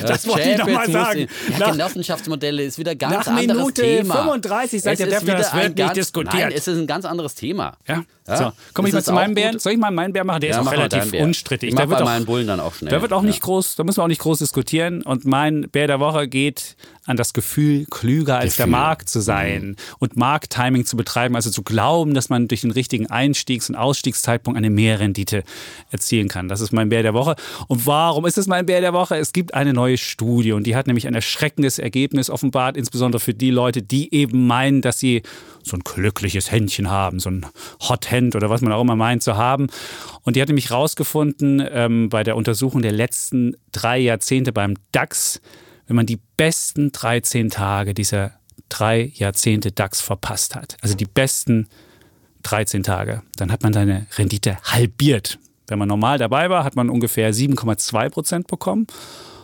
[0.07, 1.27] das wollte ich nochmal sagen.
[1.59, 4.15] Ja, Genossenschaftsmodelle ist wieder ganz nach anderes Minute Thema.
[4.15, 6.34] 35 sagt der Defner, das wird nicht diskutiert.
[6.34, 7.77] Nein, es ist ein ganz anderes Thema.
[7.88, 8.03] Ja.
[8.27, 8.38] ja?
[8.38, 9.59] So, komme ich mal zu meinem Bären.
[9.59, 10.41] Soll ich mal meinen Bär machen?
[10.41, 11.69] Der ja, ist auch relativ unstrittig.
[11.69, 12.91] Ich der bei meinen Bullen dann auch schnell.
[12.91, 15.01] Da wird auch nicht groß, da müssen wir auch nicht groß diskutieren.
[15.03, 16.75] Und mein Bär der Woche geht
[17.05, 18.65] an das Gefühl, klüger als Gefühl.
[18.65, 19.75] der Markt zu sein mhm.
[19.99, 24.57] und Markttiming zu betreiben, also zu glauben, dass man durch den richtigen Einstiegs- und Ausstiegszeitpunkt
[24.57, 25.43] eine Mehrrendite
[25.91, 26.47] erzielen kann.
[26.47, 27.35] Das ist mein Bär der Woche.
[27.67, 29.17] Und warum ist es mein Bär der Woche?
[29.17, 33.33] Es gibt eine neue Studie und die hat nämlich ein erschreckendes Ergebnis offenbart, insbesondere für
[33.33, 35.23] die Leute, die eben meinen, dass sie
[35.63, 37.45] so ein glückliches Händchen haben, so ein
[37.87, 39.67] Hot Hand oder was man auch immer meint zu haben.
[40.21, 45.41] Und die hat nämlich rausgefunden ähm, bei der Untersuchung der letzten drei Jahrzehnte beim DAX,
[45.88, 48.31] wenn man die besten 13 Tage dieser
[48.69, 51.67] drei Jahrzehnte DAX verpasst hat, also die besten
[52.43, 55.39] 13 Tage, dann hat man seine Rendite halbiert.
[55.67, 58.88] Wenn man normal dabei war, hat man ungefähr 7,2 Prozent bekommen.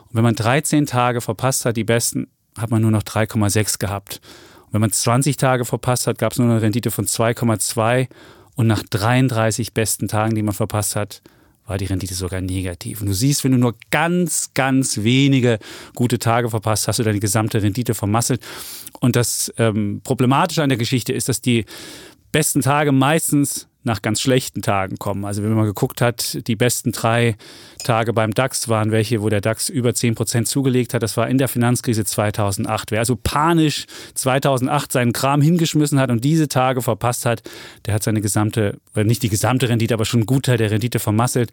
[0.08, 2.28] Und wenn man 13 Tage verpasst hat, die besten,
[2.58, 4.20] hat man nur noch 3,6 gehabt.
[4.68, 8.08] Und wenn man 20 Tage verpasst hat, gab es nur eine Rendite von 2,2.
[8.56, 11.22] Und nach 33 besten Tagen, die man verpasst hat,
[11.70, 13.00] war die Rendite sogar negativ.
[13.00, 15.60] Und du siehst, wenn du nur ganz, ganz wenige
[15.96, 18.42] gute Tage verpasst, hast du deine gesamte Rendite vermasselt.
[19.00, 21.66] Und das ähm, Problematische an der Geschichte ist, dass die
[22.32, 25.24] besten Tage meistens nach ganz schlechten Tagen kommen.
[25.24, 27.38] Also wenn man geguckt hat, die besten drei
[27.84, 31.02] Tage beim DAX waren welche, wo der DAX über 10 Prozent zugelegt hat.
[31.02, 32.92] Das war in der Finanzkrise 2008.
[32.92, 37.42] Wer also panisch 2008 seinen Kram hingeschmissen hat und diese Tage verpasst hat,
[37.86, 41.52] der hat seine gesamte, nicht die gesamte Rendite, aber schon einen Gutteil der Rendite vermasselt.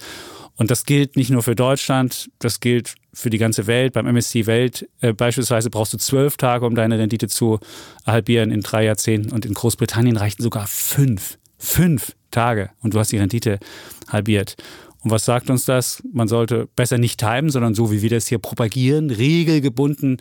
[0.57, 3.93] Und das gilt nicht nur für Deutschland, das gilt für die ganze Welt.
[3.93, 7.61] Beim MSCI Welt äh, beispielsweise brauchst du zwölf Tage, um deine Rendite zu
[8.05, 9.33] halbieren in drei Jahrzehnten.
[9.33, 11.39] Und in Großbritannien reichten sogar fünf.
[11.59, 13.59] Fünf Tage und du hast die Rendite
[14.09, 14.57] halbiert.
[15.07, 16.03] Und was sagt uns das?
[16.13, 20.17] Man sollte besser nicht timen, sondern so wie wir das hier propagieren, regelgebunden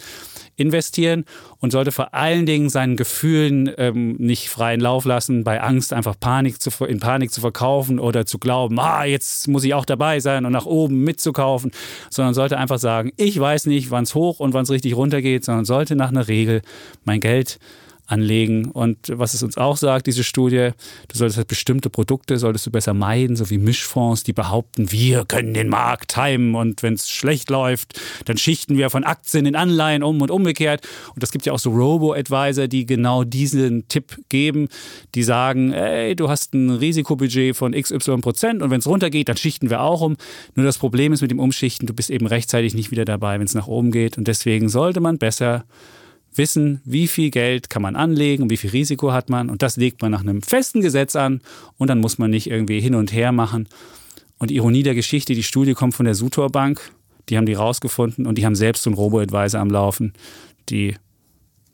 [0.57, 1.25] investieren
[1.59, 6.19] und sollte vor allen Dingen seinen Gefühlen ähm, nicht freien Lauf lassen, bei Angst einfach
[6.19, 10.19] Panik zu, in Panik zu verkaufen oder zu glauben, ah, jetzt muss ich auch dabei
[10.19, 11.71] sein und nach oben mitzukaufen,
[12.11, 15.21] sondern sollte einfach sagen, ich weiß nicht, wann es hoch und wann es richtig runter
[15.21, 16.61] geht, sondern sollte nach einer Regel
[17.03, 17.59] mein Geld
[18.07, 18.71] anlegen.
[18.71, 20.71] Und was es uns auch sagt, diese Studie,
[21.07, 25.25] du solltest halt bestimmte Produkte solltest du besser meiden, so wie Mischfonds, die behaupten, wir
[25.25, 29.55] können den Markt timen und wenn es schlecht läuft, dann schichten wir von Aktien in
[29.55, 30.87] Anleihen um und umgekehrt.
[31.13, 34.67] Und das gibt ja auch so Robo-Advisor, die genau diesen Tipp geben,
[35.15, 39.37] die sagen, ey, du hast ein Risikobudget von XY Prozent und wenn es runtergeht, dann
[39.37, 40.15] schichten wir auch um.
[40.55, 43.45] Nur das Problem ist mit dem Umschichten, du bist eben rechtzeitig nicht wieder dabei, wenn
[43.45, 44.17] es nach oben geht.
[44.17, 45.65] Und deswegen sollte man besser
[46.37, 50.01] wissen, wie viel Geld kann man anlegen, wie viel Risiko hat man und das legt
[50.01, 51.41] man nach einem festen Gesetz an
[51.77, 53.67] und dann muss man nicht irgendwie hin und her machen.
[54.37, 56.91] Und Ironie der Geschichte, die Studie kommt von der Sutor Bank,
[57.29, 60.13] die haben die rausgefunden und die haben selbst so einen Robo-Advisor am Laufen,
[60.69, 60.95] die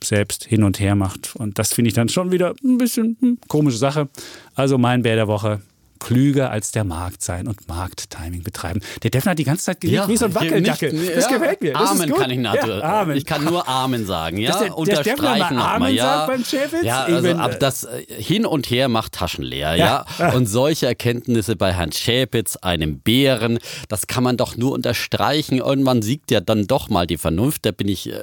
[0.04, 1.36] selbst hin und her macht.
[1.36, 4.10] Und das finde ich dann schon wieder ein bisschen hm, komische Sache.
[4.56, 5.62] Also mein Bär der Woche,
[6.02, 8.82] klüger als der Markt sein und Markttiming betreiben.
[9.04, 10.94] Der Defner hat die ganze Zeit gelebt ja, wie so ein Wackeldackel.
[10.94, 11.74] Nicht, das ja, gefällt mir.
[11.74, 12.80] Das Amen kann ich natürlich.
[12.80, 13.18] Ja, Amen.
[13.18, 14.38] Ich kann nur Amen sagen.
[14.38, 15.94] Ja, der, Unterstreichen nochmal.
[15.94, 16.44] Ja, beim
[16.82, 19.76] ja also bin, ab das äh, Hin und Her macht Taschen leer.
[19.76, 20.06] Ja.
[20.18, 20.34] ja.
[20.42, 25.60] Und solche Erkenntnisse bei Herrn Schäpitz, einem Bären, das kann man doch nur unterstreichen.
[25.60, 27.66] Irgendwann siegt ja dann doch mal die Vernunft.
[27.66, 28.16] Da bin ich äh,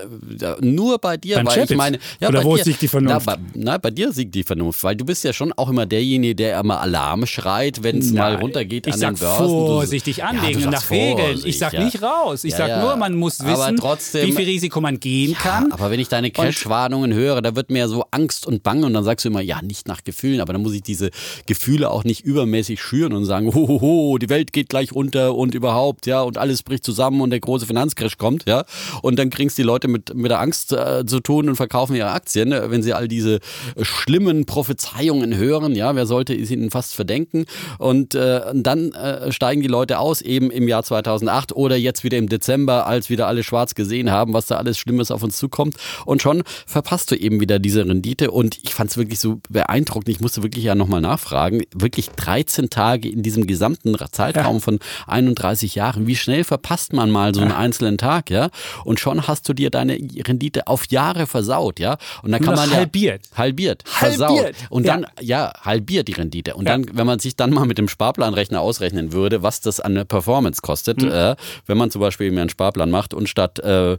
[0.60, 1.70] nur bei dir, beim weil Schäpitz?
[1.70, 1.98] ich meine.
[2.18, 3.26] Ja, Oder wo dir, siegt die Vernunft?
[3.26, 5.86] Na bei, na, bei dir siegt die Vernunft, weil du bist ja schon auch immer
[5.86, 9.46] derjenige, der immer Alarm schreit Zeit, wenn es mal runtergeht ich an den Börsen.
[9.46, 11.40] Vorsichtig anlegen ja, nach Regeln.
[11.44, 11.84] Ich sag ja.
[11.84, 12.44] nicht raus.
[12.44, 15.72] Ich ja, sag nur, man muss wissen, trotzdem, wie viel Risiko man gehen kann.
[15.72, 19.04] Aber wenn ich deine Cash-Warnungen höre, da wird mir so Angst und Bang und dann
[19.04, 21.10] sagst du immer, ja, nicht nach Gefühlen, aber dann muss ich diese
[21.46, 26.06] Gefühle auch nicht übermäßig schüren und sagen, hohoho, die Welt geht gleich runter und überhaupt,
[26.06, 28.64] ja, und alles bricht zusammen und der große Finanzcrash kommt, ja.
[29.02, 32.10] Und dann kriegst die Leute mit, mit der Angst äh, zu tun und verkaufen ihre
[32.10, 33.36] Aktien, ne, wenn sie all diese
[33.76, 37.46] äh, schlimmen Prophezeiungen hören, ja, wer sollte es ihnen fast verdenken?
[37.78, 42.18] Und äh, dann äh, steigen die Leute aus, eben im Jahr 2008 oder jetzt wieder
[42.18, 45.76] im Dezember, als wieder alle schwarz gesehen haben, was da alles Schlimmes auf uns zukommt.
[46.04, 48.30] Und schon verpasst du eben wieder diese Rendite.
[48.30, 50.08] Und ich fand es wirklich so beeindruckend.
[50.08, 51.62] Ich musste wirklich ja nochmal nachfragen.
[51.74, 54.60] Wirklich 13 Tage in diesem gesamten Zeitraum ja.
[54.60, 56.06] von 31 Jahren.
[56.06, 57.58] Wie schnell verpasst man mal so einen ja.
[57.58, 58.48] einzelnen Tag, ja?
[58.84, 61.96] Und schon hast du dir deine Rendite auf Jahre versaut, ja?
[62.22, 63.26] Und dann kann man halbiert.
[63.32, 63.84] Ja, halbiert.
[64.00, 64.28] Halbiert.
[64.28, 64.54] Versaut.
[64.70, 66.54] Und dann, ja, halbiert die Rendite.
[66.54, 70.06] Und dann, wenn man sich dann mal mit dem Sparplanrechner ausrechnen würde, was das an
[70.06, 71.10] Performance kostet, mhm.
[71.10, 71.36] äh,
[71.66, 73.96] wenn man zum Beispiel einen Sparplan macht und statt, äh,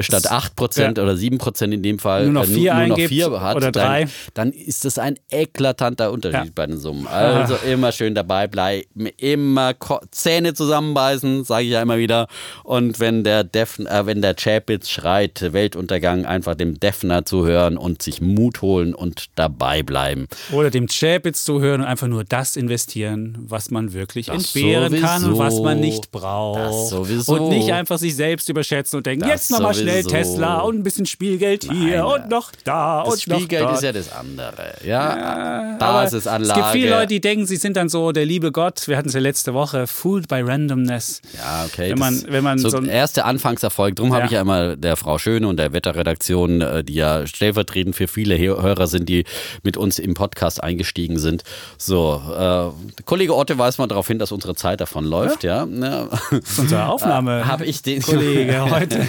[0.00, 0.90] statt 8% ja.
[0.90, 4.08] oder 7% in dem Fall nur noch 4 äh, nur, noch vier hat, oder drei.
[4.34, 6.52] Dann, dann, ist das ein eklatanter Unterschied ja.
[6.54, 7.06] bei den Summen.
[7.06, 7.66] Also Ach.
[7.66, 9.74] immer schön dabei bleiben, immer
[10.10, 12.28] Zähne zusammenbeißen, sage ich ja immer wieder.
[12.64, 18.02] Und wenn der Defn, äh, wenn der Chapitz schreit, Weltuntergang, einfach dem Defner zuhören und
[18.02, 20.26] sich Mut holen und dabei bleiben.
[20.52, 25.06] Oder dem Chapitz zuhören und einfach nur das investieren, was man wirklich das entbehren sowieso.
[25.06, 26.92] kann und was man nicht braucht.
[26.92, 30.82] Und nicht einfach sich selbst überschätzen und denken, das jetzt nochmal schnell Tesla und ein
[30.82, 34.74] bisschen Spielgeld hier Nein, und noch da das und Spielgeld noch ist ja das andere.
[34.84, 36.60] Ja, ja Basisanlage.
[36.60, 38.88] Es gibt viele Leute, die denken, sie sind dann so der liebe Gott.
[38.88, 41.20] Wir hatten es ja letzte Woche, fooled by randomness.
[41.36, 41.90] Ja, okay.
[41.90, 43.96] Wenn man, wenn man so, so ein erster Anfangserfolg.
[43.96, 44.16] Darum ja.
[44.16, 48.08] habe ich ja immer der Frau Schöne und der Wetterredaktion, äh, die ja stellvertretend für
[48.08, 49.24] viele Hörer sind, die
[49.62, 51.42] mit uns im Podcast eingestiegen sind.
[51.78, 55.66] So, äh, Kollege Otte weist mal darauf hin, dass unsere Zeit davon läuft, ja.
[55.66, 56.08] ja.
[56.30, 57.32] Ist unsere Aufnahme.
[57.42, 59.00] Äh, habe ich den Kollege heute.
[59.00, 59.06] äh,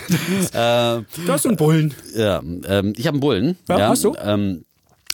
[0.53, 1.93] du hast einen Bullen.
[2.15, 3.57] Ja, ähm, ich habe einen Bullen.
[3.67, 4.15] Ja, ja hast du?
[4.23, 4.65] Ähm,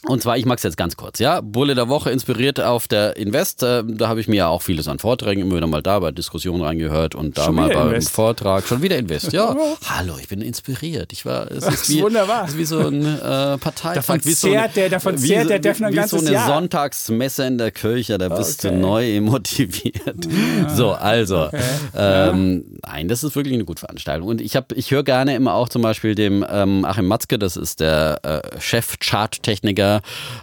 [0.05, 1.41] und zwar, ich mag es jetzt ganz kurz, ja.
[1.41, 3.63] Bulle der Woche inspiriert auf der Invest.
[3.63, 6.11] Äh, da habe ich mir ja auch vieles an Vorträgen immer wieder mal da bei
[6.11, 8.11] Diskussionen reingehört und da Schon mal beim Invest.
[8.11, 8.65] Vortrag.
[8.65, 9.53] Schon wieder Invest, ja.
[9.85, 11.11] Hallo, ich bin inspiriert.
[11.11, 12.45] Ich war, es ist, wie, wunderbar.
[12.45, 13.95] Es ist wie so ein äh, Parteitag.
[13.95, 16.47] Davon zehrt so eine, der, davon zehrt der Defner ein Wie so eine Jahr.
[16.47, 18.73] Sonntagsmesse in der Kirche, da bist okay.
[18.73, 20.27] du neu motiviert.
[20.59, 20.69] Ja.
[20.69, 21.61] So, also, okay.
[21.95, 24.27] ähm, nein, das ist wirklich eine gute Veranstaltung.
[24.27, 27.57] Und ich, hab, ich höre gerne immer auch zum Beispiel dem ähm, Achim Matzke, das
[27.57, 29.88] ist der äh, Chef-Chart-Techniker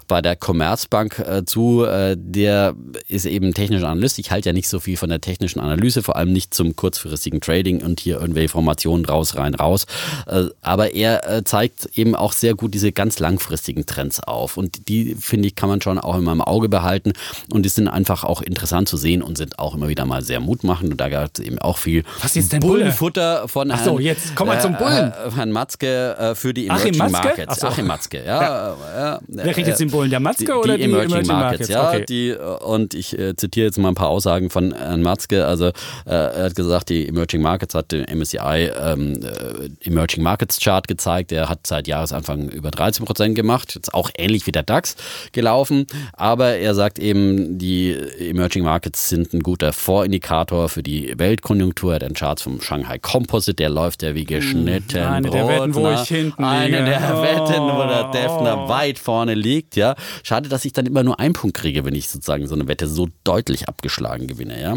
[0.08, 1.84] bei der Commerzbank äh, zu.
[1.84, 2.74] Äh, der
[3.08, 4.18] ist eben technischer Analyst.
[4.18, 7.40] Ich halte ja nicht so viel von der technischen Analyse, vor allem nicht zum kurzfristigen
[7.40, 9.86] Trading und hier irgendwelche Informationen raus, rein, raus.
[10.26, 14.56] Äh, aber er äh, zeigt eben auch sehr gut diese ganz langfristigen Trends auf.
[14.56, 17.12] Und die, finde ich, kann man schon auch immer im Auge behalten.
[17.52, 20.40] Und die sind einfach auch interessant zu sehen und sind auch immer wieder mal sehr
[20.40, 20.92] mutmachend.
[20.92, 24.34] Und da gab es eben auch viel Was ist denn Bullenfutter von Herrn, so, jetzt
[24.34, 25.12] kommen wir zum Bullen.
[25.34, 27.60] Herrn Matzke für die Emerging Achim Markets.
[27.60, 27.66] So.
[27.68, 28.76] Achim Matzke, ja.
[28.76, 29.20] ja.
[29.44, 30.10] Wer kriegt jetzt den Bullen?
[30.10, 31.68] Der Matzke die, oder die die Emerging, Emerging Markets?
[31.68, 31.68] Markets?
[31.68, 32.04] Ja, Okay.
[32.08, 35.46] die, äh, und ich äh, zitiere jetzt mal ein paar Aussagen von Herrn Matzke.
[35.46, 35.72] Also äh,
[36.06, 41.30] er hat gesagt, die Emerging Markets hat den MSCI ähm, äh, Emerging Markets Chart gezeigt.
[41.30, 43.74] Der hat seit Jahresanfang über 13 Prozent gemacht.
[43.74, 44.96] Jetzt auch ähnlich wie der DAX
[45.32, 45.86] gelaufen.
[46.12, 51.92] Aber er sagt eben, die Emerging Markets sind ein guter Vorindikator für die Weltkonjunktur.
[51.92, 54.98] Er hat den Charts vom Shanghai Composite, der läuft ja wie geschnitten.
[55.00, 56.84] eine der Wetten, wo Brot, ich hinten Eine liege.
[56.84, 57.22] der Oh.
[57.22, 59.96] Wetten, wo der Defner weit vorne liegt, ja.
[60.22, 62.88] Schade, dass ich dann immer nur einen Punkt kriege, wenn ich sozusagen so eine Wette
[62.88, 64.76] so deutlich abgeschlagen gewinne, ja.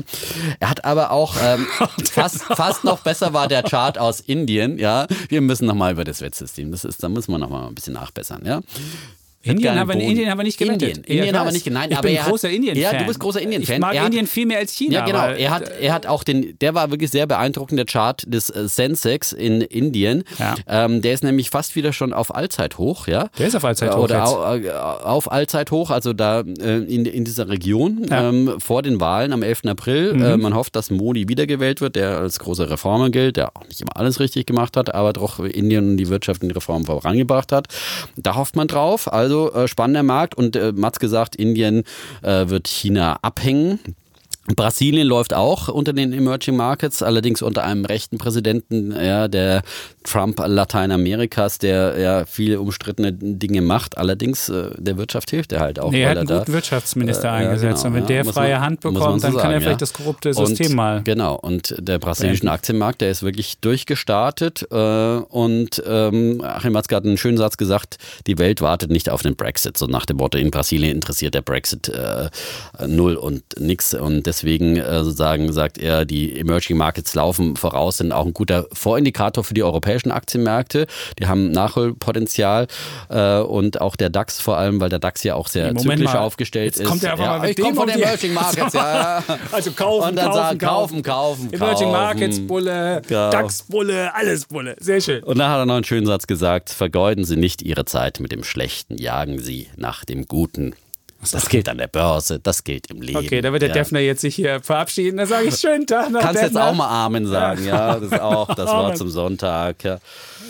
[0.60, 1.68] Er hat aber auch ähm,
[2.12, 5.08] fast, fast noch besser war der Chart aus Indien, ja.
[5.28, 8.42] Wir müssen nochmal über das Wettsystem, das ist, da müssen wir nochmal ein bisschen nachbessern,
[8.46, 8.62] ja.
[9.42, 9.96] Indien haben, wir.
[10.02, 10.82] Indien haben wir nicht gewettet.
[10.98, 12.82] Indien, Ja, Indien haben wir nicht geneint, Ich aber bin er großer Indien-Fan.
[12.94, 13.76] Ja, du bist großer Indien-Fan.
[13.76, 14.94] Ich mag hat- Indien viel mehr als China.
[14.96, 15.28] Ja, genau.
[15.28, 18.68] Er hat, er hat auch den, der war wirklich sehr beeindruckend, der Chart des äh,
[18.68, 20.24] Sensex in Indien.
[20.40, 20.56] Ja.
[20.68, 23.30] Ähm, der ist nämlich fast wieder schon auf Allzeithoch, ja.
[23.38, 24.66] Der ist auf Allzeithoch Oder jetzt.
[24.66, 28.28] äh, auf Allzeithoch, also da äh, in, in dieser Region Ja.
[28.30, 29.62] ähm, vor den Wahlen am 11.
[29.68, 30.14] April.
[30.16, 30.22] Mhm.
[30.22, 33.80] Äh, man hofft, dass Modi wiedergewählt wird, der als großer Reformer gilt, der auch nicht
[33.80, 37.52] immer alles richtig gemacht hat, aber doch Indien und die Wirtschaft in die Reformen vorangebracht
[37.54, 37.68] hat.
[38.18, 39.12] Da hofft man drauf.
[39.12, 41.84] Also äh, spannender Markt und äh, Mats gesagt, Indien
[42.22, 43.80] äh, wird China abhängen.
[44.56, 49.62] Brasilien läuft auch unter den Emerging Markets, allerdings unter einem rechten Präsidenten, ja, der
[50.10, 53.98] Trump Lateinamerikas, der ja viele umstrittene Dinge macht.
[53.98, 55.92] Allerdings äh, der Wirtschaft hilft er halt auch.
[55.92, 57.84] Nee, er hat einen guten Wirtschaftsminister äh, ja, eingesetzt.
[57.84, 59.94] genau, und wenn der freie man- Hand bekommt, so dann kann sagen, er vielleicht das
[59.94, 61.02] korrupte System und, mal.
[61.04, 62.50] Genau, und der brasilianische.
[62.50, 64.68] Aktienmarkt, der ist wirklich durchgestartet.
[64.72, 67.98] Äh, und ähm, Achim Matzke hat einen schönen Satz gesagt,
[68.28, 69.78] die Welt wartet nicht auf den Brexit.
[69.78, 72.30] So nach dem Motto, in Brasilien interessiert der Brexit äh,
[72.88, 73.94] null und nix.
[73.94, 78.66] Und deswegen äh, sozusagen sagt er, die Emerging Markets laufen voraus, sind auch ein guter
[78.74, 79.64] Vorindikator für die
[80.00, 80.88] europäischen Aktienmärkte.
[81.20, 82.68] Die haben Nachholpotenzial
[83.10, 86.14] äh, und auch der DAX vor allem, weil der DAX ja auch sehr Moment zyklisch
[86.14, 86.20] mal.
[86.20, 86.88] aufgestellt Jetzt ist.
[86.88, 89.24] kommt einfach ja, mal mit ich komme dem von den Emerging Markets, ja.
[89.52, 91.92] Also kaufen, Und dann kaufen, sagen, kaufen, kaufen, Emerging kaufen.
[91.92, 93.30] Markets Bulle, Ja.
[93.30, 94.76] DAX Bulle, alles Bulle.
[94.80, 95.24] Sehr schön.
[95.24, 98.32] Und dann hat er noch einen schönen Satz gesagt: Vergeuden Sie nicht Ihre Zeit mit
[98.32, 100.74] dem Schlechten, jagen Sie nach dem Guten.
[101.32, 103.18] Das gilt an der Börse, das gilt im Leben.
[103.20, 103.74] Okay, da wird der ja.
[103.76, 105.18] Defner jetzt sich hier verabschieden.
[105.18, 106.22] Da sage ich schönen Tag noch.
[106.22, 106.70] Kannst jetzt Defner.
[106.70, 107.96] auch mal Amen sagen, ja.
[107.96, 108.96] Das ist auch das Wort Amen.
[108.96, 109.84] zum Sonntag.
[109.84, 110.00] Ja.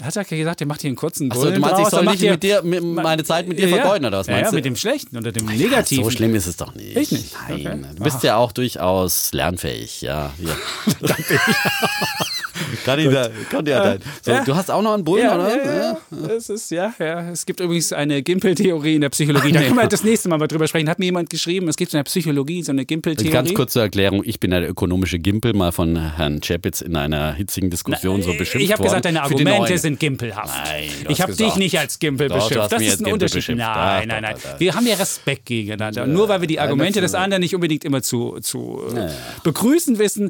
[0.04, 2.44] Hat er gesagt, der macht hier einen kurzen Achso, du meinst, ich soll nicht mit
[2.44, 3.82] dir, mit, meine Zeit mit dir Ja, ja.
[3.82, 4.56] vergeuden, oder was ja, meinst ja, du?
[4.58, 6.04] mit dem Schlechten oder dem Ja, Negativen.
[6.04, 6.96] so schlimm ist es doch nicht.
[6.96, 7.34] Echt nicht?
[7.50, 7.60] Nein.
[7.86, 7.96] Okay.
[7.98, 10.32] Du bist ja auch durchaus lernfähig, ja.
[10.38, 10.56] ja.
[12.86, 14.00] kann ich da, kann ja dann.
[14.22, 14.44] So, Ja.
[14.44, 15.66] Du hast auch noch einen Bullen, Ja, oder?
[15.66, 15.98] ja.
[16.36, 17.30] Es ist, ja, ja.
[17.30, 19.52] Es gibt übrigens eine Gimpel-Theorie in der Psychologie.
[19.52, 20.90] Da können wir das nächste Mal mal drüber sprechen.
[20.90, 23.32] Hat mir jemand geschrieben, es gibt in der Psychologie so eine Gimpel-Theorie.
[23.32, 27.34] Ganz kurz zur Erklärung, ich bin der ökonomische Gimpel, mal von Herrn Chapitz in einer
[27.34, 30.54] hitzigen Diskussion so beschimpft ich habe gesagt, deine Argumente sind gimpelhaft.
[30.66, 32.72] Nein, ich habe dich nicht als Gimpel Doch, beschimpft.
[32.72, 33.56] Das ist ein Unterschied.
[33.56, 34.36] Nein, nein, nein.
[34.58, 36.06] Wir haben ja Respekt gegeneinander.
[36.06, 39.10] Nur weil wir die Argumente des anderen nicht unbedingt immer zu, zu äh,
[39.44, 40.30] begrüßen wissen,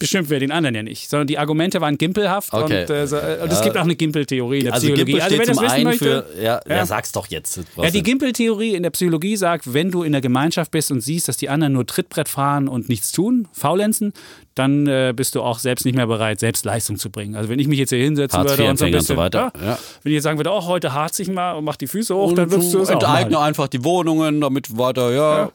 [0.00, 1.08] beschimpfen wir den anderen ja nicht.
[1.08, 2.82] Sondern die Argumente waren gimpelhaft Okay.
[2.82, 5.12] und, äh, äh, und es gibt auch eine Gimpel-Theorie in der Also Psychologie.
[5.12, 6.76] Gimpel also steht das zum wissen einen möchte, für, ja, ja.
[6.76, 6.86] Ja.
[6.86, 7.60] sag's doch jetzt.
[7.76, 11.28] Ja, die Gimpel-Theorie in der Psychologie sagt, wenn du in der Gemeinschaft bist und siehst,
[11.28, 14.12] dass die anderen nur Trittbrett fahren und nichts tun, faulenzen,
[14.54, 17.36] dann äh, bist du auch selbst nicht mehr bereit, selbst Leistung zu bringen.
[17.36, 19.16] Also wenn ich mich jetzt hier hinsetzen Hartz würde und so ein und so bisschen,
[19.16, 19.78] weiter, ja.
[20.02, 22.32] wenn ich jetzt sagen würde, oh, heute harz ich mal und mach die Füße hoch,
[22.34, 23.44] dann würdest du es auch Enteigne machen.
[23.44, 25.52] einfach die Wohnungen, damit weiter, ja.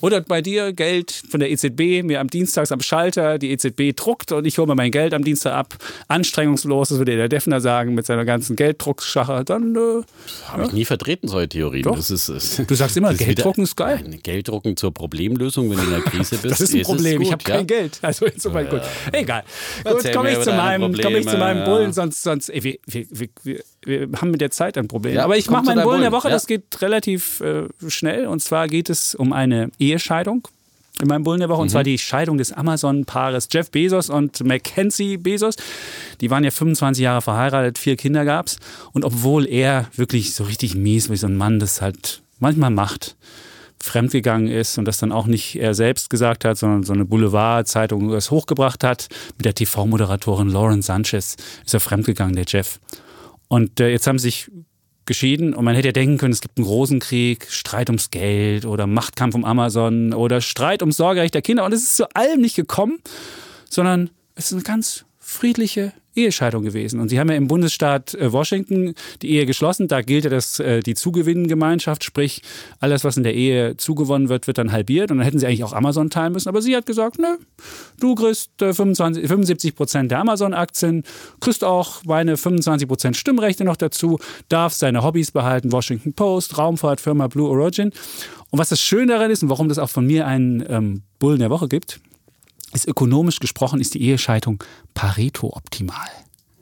[0.00, 4.32] Oder bei dir Geld von der EZB, mir am Dienstags am Schalter, die EZB druckt
[4.32, 5.76] und ich hole mir mein Geld am Dienstag ab.
[6.08, 9.44] Anstrengungslos, das würde der Defner sagen, mit seiner ganzen Gelddruckschache.
[9.44, 10.02] Dann, äh,
[10.48, 11.82] Habe ich nie vertreten, solche Theorien.
[11.82, 11.96] Doch.
[11.96, 14.00] Das ist, ist, du sagst immer, ist Gelddrucken ist geil.
[14.02, 16.52] Nein, Gelddrucken zur Problemlösung, wenn du in der Krise bist.
[16.52, 17.18] Das ist ein Problem.
[17.18, 17.56] gut, ich habe ja.
[17.56, 17.98] kein Geld.
[18.02, 18.82] Also insofern gut.
[19.12, 19.44] Egal.
[19.84, 21.64] Gut, komme ich, zu meinem, komm ich zu meinem.
[21.64, 23.06] Bullen, sonst, sonst ey, wir, wir,
[23.42, 25.18] wir, wir, haben mit der Zeit ein Problem.
[25.18, 28.26] Aber ich mache meinen Bullen der Woche, das geht relativ äh, schnell.
[28.26, 30.46] Und zwar geht es um eine Ehescheidung.
[31.00, 31.72] In meinem Bullen der Woche, und Mhm.
[31.72, 35.54] zwar die Scheidung des Amazon-Paares Jeff Bezos und Mackenzie Bezos.
[36.20, 38.58] Die waren ja 25 Jahre verheiratet, vier Kinder gab's.
[38.92, 43.16] Und obwohl er wirklich so richtig mies, wie so ein Mann das halt manchmal macht,
[43.82, 48.12] fremdgegangen ist und das dann auch nicht er selbst gesagt hat, sondern so eine Boulevard-Zeitung
[48.12, 49.08] es hochgebracht hat.
[49.36, 52.80] Mit der TV-Moderatorin Lauren Sanchez ist er fremdgegangen, der Jeff.
[53.48, 54.50] Und äh, jetzt haben sie sich
[55.06, 58.86] geschieden und man hätte ja denken können, es gibt einen Rosenkrieg, Streit ums Geld oder
[58.86, 62.54] Machtkampf um Amazon oder Streit ums Sorgerecht der Kinder und es ist zu allem nicht
[62.54, 63.00] gekommen,
[63.68, 66.98] sondern es ist eine ganz friedliche Ehescheidung gewesen.
[66.98, 69.86] Und sie haben ja im Bundesstaat äh, Washington die Ehe geschlossen.
[69.86, 72.42] Da gilt ja das, äh, die Zugewinngemeinschaft, sprich
[72.80, 75.12] alles, was in der Ehe zugewonnen wird, wird dann halbiert.
[75.12, 76.48] Und dann hätten sie eigentlich auch Amazon teilen müssen.
[76.48, 77.36] Aber sie hat gesagt, nö,
[78.00, 81.04] du kriegst 25, 75 Prozent der Amazon-Aktien,
[81.38, 84.18] kriegst auch meine 25 Prozent Stimmrechte noch dazu,
[84.48, 87.92] darfst deine Hobbys behalten, Washington Post, Raumfahrtfirma Blue Origin.
[88.50, 91.38] Und was das Schöne daran ist und warum das auch von mir einen ähm, Bullen
[91.38, 92.00] der Woche gibt,
[92.72, 94.62] ist ökonomisch gesprochen, ist die Ehescheidung
[94.94, 96.08] Pareto-optimal.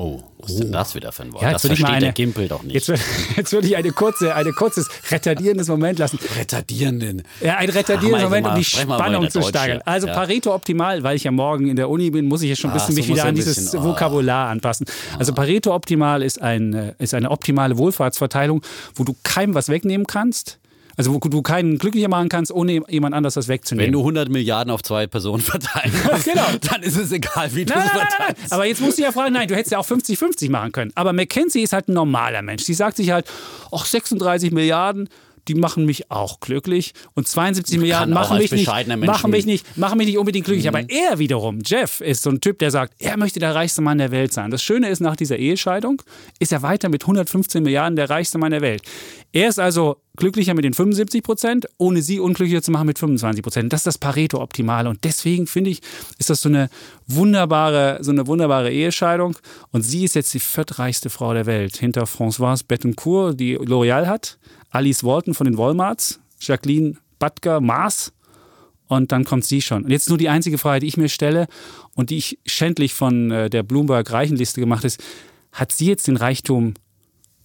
[0.01, 1.43] Oh, was ist denn das wieder für ein Wort?
[1.43, 2.75] Ja, das mal versteht eine, der Gimpel doch nicht.
[2.75, 3.03] Jetzt, würde-
[3.37, 6.21] jetzt würde ich eine kurze, eine kurzes retardierendes Moment lassen.
[6.39, 7.25] Retardierenden.
[7.41, 9.81] Ja, ein retardierendes Ah, Moment, um die mal mal Spannung zu steigern.
[9.85, 10.15] Also Ja.
[10.15, 12.77] Pareto optimal, weil ich ja morgen in der Uni bin, muss ich jetzt schon ein
[12.79, 13.85] Ach, bisschen so mich wieder an dieses bisschen, oh.
[13.87, 14.87] Vokabular anpassen.
[15.19, 18.63] Also Pareto optimal ist, ein, äh, ist eine optimale Wohlfahrtsverteilung,
[18.95, 20.61] wo du keinem was wegnehmen kannst.
[20.99, 23.87] Also wo du keinen glücklicher machen kannst, ohne jemand anders das wegzunehmen.
[23.87, 26.45] Wenn du 100 Milliarden auf zwei Personen verteilen musst, Genau.
[26.71, 28.53] dann ist es egal, wie du es verteilst.
[28.53, 30.91] Aber jetzt musst du ja fragen, nein, du hättest ja auch 50-50 machen können.
[30.97, 32.65] Aber McKenzie ist halt ein normaler Mensch.
[32.65, 33.27] Die sagt sich halt,
[33.73, 35.09] ach, 36 Milliarden,
[35.49, 36.93] die machen mich auch glücklich.
[37.15, 40.69] Und 72 Milliarden auch machen mich, nicht, machen, mich nicht, machen mich nicht unbedingt glücklich.
[40.69, 43.99] Aber er wiederum, Jeff, ist so ein Typ, der sagt, er möchte der reichste Mann
[43.99, 44.51] der Welt sein.
[44.51, 46.03] Das Schöne ist, nach dieser Ehescheidung
[46.39, 48.83] ist er weiter mit 115 Milliarden der reichste Mann der Welt.
[49.33, 53.43] Er ist also glücklicher mit den 75 Prozent, ohne sie unglücklicher zu machen mit 25
[53.43, 53.73] Prozent.
[53.73, 54.89] Das ist das Pareto-Optimale.
[54.89, 55.81] Und deswegen finde ich,
[56.19, 56.71] ist das so eine
[57.07, 59.39] wunderbare, so eine wunderbare Ehescheidung.
[59.71, 61.77] Und sie ist jetzt die viertreichste Frau der Welt.
[61.77, 64.39] Hinter Françoise Bettencourt, die L'Oreal hat,
[64.71, 68.13] Alice Walton von den Walmarts, Jacqueline Butker, Mars.
[68.87, 69.85] Und dann kommt sie schon.
[69.85, 71.47] Und jetzt nur die einzige Frage, die ich mir stelle
[71.95, 75.03] und die ich schändlich von äh, der Bloomberg-Reichenliste gemacht ist,
[75.53, 76.75] hat sie jetzt den Reichtum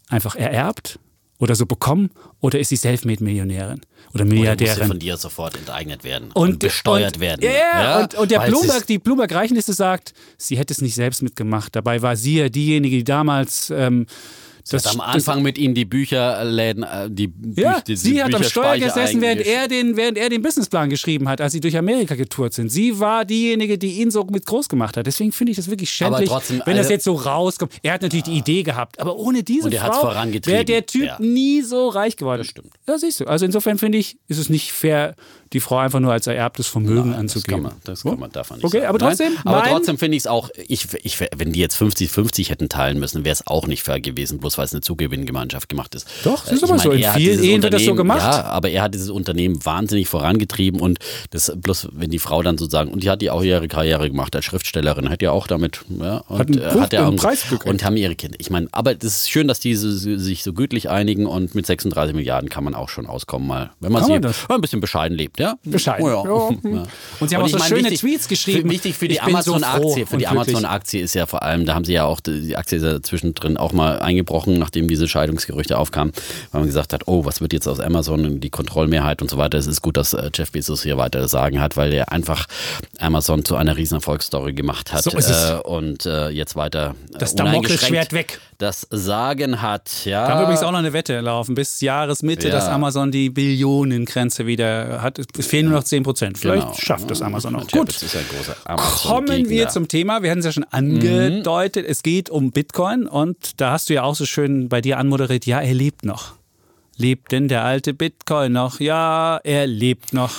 [0.08, 1.00] einfach ererbt
[1.40, 3.82] oder so bekommen oder ist sie Selfmade-Millionärin
[4.14, 4.88] oder Oder muss sie Milliardärin?
[4.88, 7.42] von dir sofort enteignet werden und, besteuert und, werden.
[7.44, 11.76] Ja, ja, und, und der Bloomberg, die Bloomberg-Reichenliste sagt, sie hätte es nicht selbst mitgemacht.
[11.76, 14.06] Dabei war sie ja diejenige, die damals ähm,
[14.70, 18.44] das, Am Anfang mit ihm die Bücherläden, äh, die, ja, die, die sie hat am
[18.44, 22.16] Steuer gesessen, während er, den, während er den Businessplan geschrieben hat, als sie durch Amerika
[22.16, 22.70] getourt sind.
[22.70, 25.06] Sie war diejenige, die ihn so mit groß gemacht hat.
[25.06, 27.74] Deswegen finde ich das wirklich schändlich, trotzdem, wenn das also- jetzt so rauskommt.
[27.84, 31.04] Er hat natürlich die Idee gehabt, aber ohne diese Und er Frau wäre der Typ
[31.06, 31.18] Ja.
[31.20, 32.40] nie so reich geworden.
[32.40, 32.72] Das stimmt.
[32.88, 33.26] Ja, siehst du.
[33.26, 35.16] Also insofern finde ich, ist es nicht fair,
[35.54, 37.64] die Frau einfach nur als ererbtes Vermögen Das anzugeben.
[37.64, 38.86] kann man, das kann man, man nicht Okay, sagen.
[38.88, 42.50] aber trotzdem, Nein, aber trotzdem finde ich es auch, ich, ich, wenn die jetzt 50-50
[42.50, 45.96] hätten teilen müssen, wäre es auch nicht fair gewesen, bloß weil es eine Zugewinngemeinschaft gemacht
[45.96, 46.08] ist.
[46.24, 46.92] Doch, das ist Äh, ich aber so.
[46.92, 48.20] In vielen Ehen wird das so gemacht.
[48.22, 51.00] Ja, aber er hat dieses Unternehmen wahnsinnig vorangetrieben und
[51.32, 54.36] das bloß, wenn die Frau dann sozusagen, und die hat die auch ihre Karriere gemacht
[54.36, 57.24] als Schriftstellerin, hat ja auch damit, ja, und, Hat einen äh, hat ja einen auch-
[57.24, 57.66] Preis gekriegt.
[57.66, 58.38] und haben ihre Kinder.
[58.40, 61.66] Ich meine, aber das ist schön, dass die so- sich so gütlich einigen und mit
[61.66, 65.40] 36 Milliarden kann man auch schon auskommen, mal, wenn man sie ein bisschen bescheiden lebt,
[65.40, 65.56] ja?
[65.64, 66.06] Bescheiden.
[66.06, 66.24] Oh, ja.
[66.24, 66.50] Ja.
[66.74, 66.84] Ja.
[67.20, 68.70] Und sie haben auch ich so meine, schöne wichtig- Tweets geschrieben.
[68.70, 70.06] Wichtig für die bin so Amazon-Aktie.
[70.08, 70.28] Für und die.
[70.28, 73.58] Amazon-Aktie ist ja vor allem, da haben sie ja auch, die Aktie ist ja zwischendrin
[73.58, 76.14] auch mal eingebrochen, nachdem diese Scheidungsgerüchte aufkamen,
[76.52, 79.38] weil man gesagt hat, oh, was wird jetzt aus Amazon und die Kontrollmehrheit und so
[79.38, 79.58] weiter.
[79.58, 82.46] Es ist gut, dass äh, Jeff Bezos hier weiter das Sagen hat, weil er einfach
[83.00, 85.50] Amazon zu einer riesen Erfolgsstory gemacht hat So ist es.
[85.52, 88.40] Äh, und äh, jetzt weiter äh, Das Damoklesschwert weg.
[88.58, 90.06] das Sagen hat.
[90.06, 90.26] Ja.
[90.26, 92.54] Da haben wir übrigens auch noch eine Wette laufen, bis Jahresmitte, Ja.
[92.56, 95.20] dass Amazon die Billionengrenze wieder hat.
[95.38, 96.38] Es fehlen nur noch 10 Prozent.
[96.38, 96.74] Vielleicht Genau.
[96.78, 97.68] schafft das Amazon noch.
[97.68, 97.90] Gut.
[97.90, 98.56] Ist ein großer
[99.08, 100.22] Kommen wir zum Thema.
[100.24, 101.86] Wir hatten es ja schon angedeutet.
[101.88, 105.46] Es geht um Bitcoin und da hast du ja auch so schön bei dir anmoderiert.
[105.46, 106.34] Ja, er lebt noch.
[106.98, 108.80] Lebt denn der alte Bitcoin noch?
[108.80, 110.32] Ja, er lebt noch.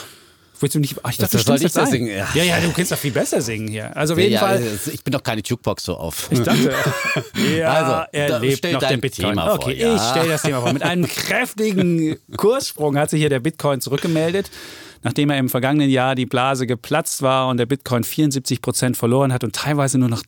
[0.61, 0.97] Willst du nicht?
[1.03, 1.91] Ach, ich dachte, Das du ich jetzt da ein.
[1.91, 2.29] singen, ja.
[2.33, 3.95] ja, ja, du kannst doch viel besser singen hier.
[3.97, 4.57] Also auf jeden ja, Fall.
[4.59, 6.29] also, Ich bin doch keine Jukebox so auf.
[6.31, 6.73] Ich dachte,
[7.59, 9.31] ja, Also, er lebt noch dein Bitcoin.
[9.31, 9.97] Thema vor, okay, ja.
[9.97, 10.73] ich stelle das Thema vor.
[10.73, 14.51] Mit einem kräftigen Kurssprung hat sich hier der Bitcoin zurückgemeldet,
[15.03, 19.33] nachdem er im vergangenen Jahr die Blase geplatzt war und der Bitcoin 74 Prozent verloren
[19.33, 20.23] hat und teilweise nur noch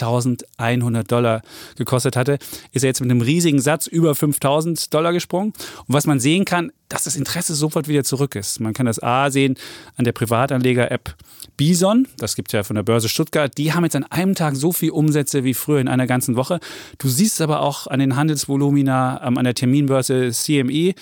[0.00, 1.42] 3.100 Dollar
[1.76, 2.38] gekostet hatte,
[2.72, 5.52] ist er jetzt mit einem riesigen Satz über 5.000 Dollar gesprungen.
[5.86, 8.60] Und was man sehen kann, dass das Interesse sofort wieder zurück ist.
[8.60, 9.54] Man kann das A sehen
[9.96, 11.14] an der Privatanleger-App
[11.56, 14.72] Bison, das gibt ja von der Börse Stuttgart, die haben jetzt an einem Tag so
[14.72, 16.58] viel Umsätze wie früher in einer ganzen Woche.
[16.98, 20.94] Du siehst es aber auch an den Handelsvolumina, ähm, an der Terminbörse CME,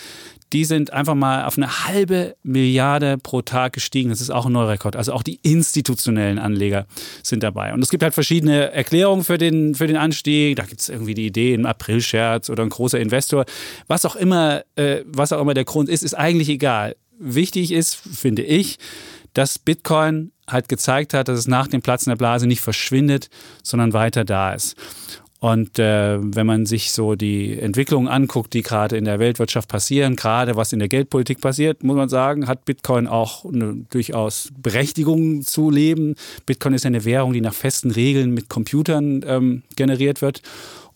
[0.53, 4.11] die sind einfach mal auf eine halbe Milliarde pro Tag gestiegen.
[4.11, 4.97] Das ist auch ein neuer Rekord.
[4.97, 6.87] Also auch die institutionellen Anleger
[7.23, 7.75] sind dabei.
[7.75, 10.57] Und es gibt halt verschiedene Erklärungen für den, für den Anstieg.
[10.57, 13.45] Da gibt es irgendwie die Idee, ein April-Scherz oder ein großer Investor.
[13.87, 16.97] Was auch immer, äh, was auch immer der Grund ist, ist eigentlich egal.
[17.19, 18.79] Wichtig ist, finde ich,
[19.35, 23.29] dass Bitcoin halt gezeigt hat, dass es nach dem Platzen der Blase nicht verschwindet,
[23.63, 24.77] sondern weiter da ist.
[25.41, 30.17] Und äh, wenn man sich so die Entwicklungen anguckt, die gerade in der Weltwirtschaft passieren,
[30.17, 35.43] gerade was in der Geldpolitik passiert, muss man sagen, hat Bitcoin auch eine durchaus Berechtigung
[35.43, 36.17] zu leben.
[36.45, 40.43] Bitcoin ist eine Währung, die nach festen Regeln mit Computern ähm, generiert wird.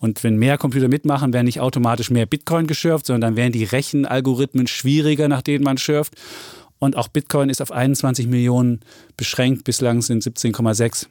[0.00, 3.62] Und wenn mehr Computer mitmachen, werden nicht automatisch mehr Bitcoin geschürft, sondern dann werden die
[3.62, 6.14] Rechenalgorithmen schwieriger, nach denen man schürft.
[6.80, 8.80] Und auch Bitcoin ist auf 21 Millionen
[9.16, 9.62] beschränkt.
[9.62, 11.06] Bislang sind 17,6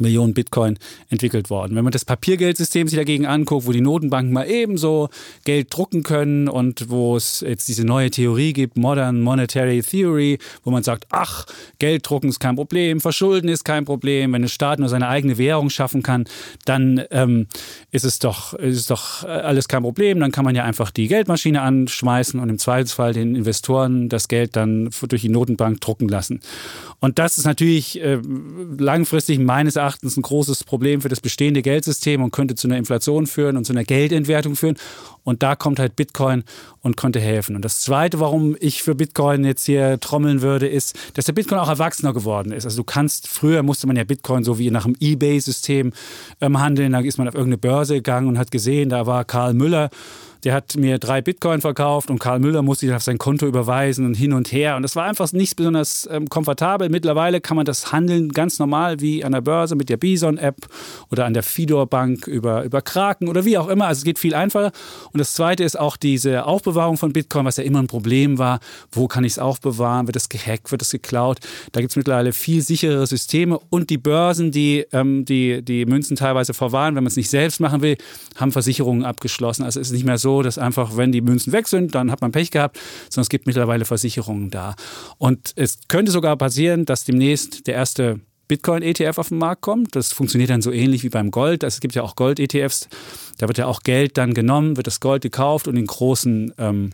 [0.00, 0.78] Millionen Bitcoin
[1.08, 1.76] entwickelt worden.
[1.76, 5.08] Wenn man das Papiergeldsystem sich dagegen anguckt, wo die Notenbanken mal ebenso
[5.44, 10.70] Geld drucken können und wo es jetzt diese neue Theorie gibt, Modern Monetary Theory, wo
[10.70, 11.46] man sagt, ach,
[11.78, 15.38] Geld drucken ist kein Problem, Verschulden ist kein Problem, wenn ein Staat nur seine eigene
[15.38, 16.24] Währung schaffen kann,
[16.64, 17.46] dann ähm,
[17.90, 21.08] ist, es doch, ist doch äh, alles kein Problem, dann kann man ja einfach die
[21.08, 26.40] Geldmaschine anschmeißen und im Zweifelsfall den Investoren das Geld dann durch die Notenbank drucken lassen.
[27.00, 28.18] Und das ist natürlich äh,
[28.78, 33.26] langfristig meines Erachtens ein großes Problem für das bestehende Geldsystem und könnte zu einer Inflation
[33.26, 34.76] führen und zu einer Geldentwertung führen.
[35.22, 36.44] Und da kommt halt Bitcoin
[36.82, 37.56] und konnte helfen.
[37.56, 41.58] Und das Zweite, warum ich für Bitcoin jetzt hier trommeln würde, ist, dass der Bitcoin
[41.58, 42.64] auch erwachsener geworden ist.
[42.64, 45.92] Also du kannst, früher musste man ja Bitcoin so wie nach dem Ebay-System
[46.40, 46.92] ähm, handeln.
[46.92, 49.90] Da ist man auf irgendeine Börse gegangen und hat gesehen, da war Karl Müller
[50.44, 54.04] der hat mir drei Bitcoin verkauft und Karl Müller musste sich auf sein Konto überweisen
[54.04, 54.76] und hin und her.
[54.76, 56.90] Und das war einfach nicht besonders ähm, komfortabel.
[56.90, 60.68] Mittlerweile kann man das handeln ganz normal wie an der Börse mit der Bison-App
[61.10, 63.86] oder an der Fidor Bank über, über Kraken oder wie auch immer.
[63.86, 64.72] Also es geht viel einfacher.
[65.12, 68.60] Und das Zweite ist auch diese Aufbewahrung von Bitcoin, was ja immer ein Problem war.
[68.92, 70.06] Wo kann ich es aufbewahren?
[70.06, 70.70] Wird es gehackt?
[70.70, 71.38] Wird es geklaut?
[71.72, 73.58] Da gibt es mittlerweile viel sicherere Systeme.
[73.70, 77.60] Und die Börsen, die ähm, die, die Münzen teilweise verwahren, wenn man es nicht selbst
[77.60, 77.96] machen will,
[78.36, 79.62] haben Versicherungen abgeschlossen.
[79.62, 82.20] Also es ist nicht mehr so, dass einfach, wenn die Münzen weg sind, dann hat
[82.20, 82.78] man Pech gehabt,
[83.10, 84.74] sondern es gibt mittlerweile Versicherungen da.
[85.18, 89.96] Und es könnte sogar passieren, dass demnächst der erste Bitcoin-ETF auf den Markt kommt.
[89.96, 91.64] Das funktioniert dann so ähnlich wie beim Gold.
[91.64, 92.88] Also es gibt ja auch Gold-ETFs.
[93.38, 96.90] Da wird ja auch Geld dann genommen, wird das Gold gekauft und in großen ähm,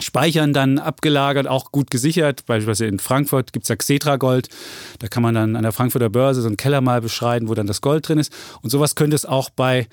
[0.00, 2.46] Speichern dann abgelagert, auch gut gesichert.
[2.46, 4.48] Beispielsweise in Frankfurt gibt es ja Xetra Gold.
[4.98, 7.66] Da kann man dann an der Frankfurter Börse so einen Keller mal beschreiben, wo dann
[7.66, 8.32] das Gold drin ist.
[8.62, 9.86] Und sowas könnte es auch bei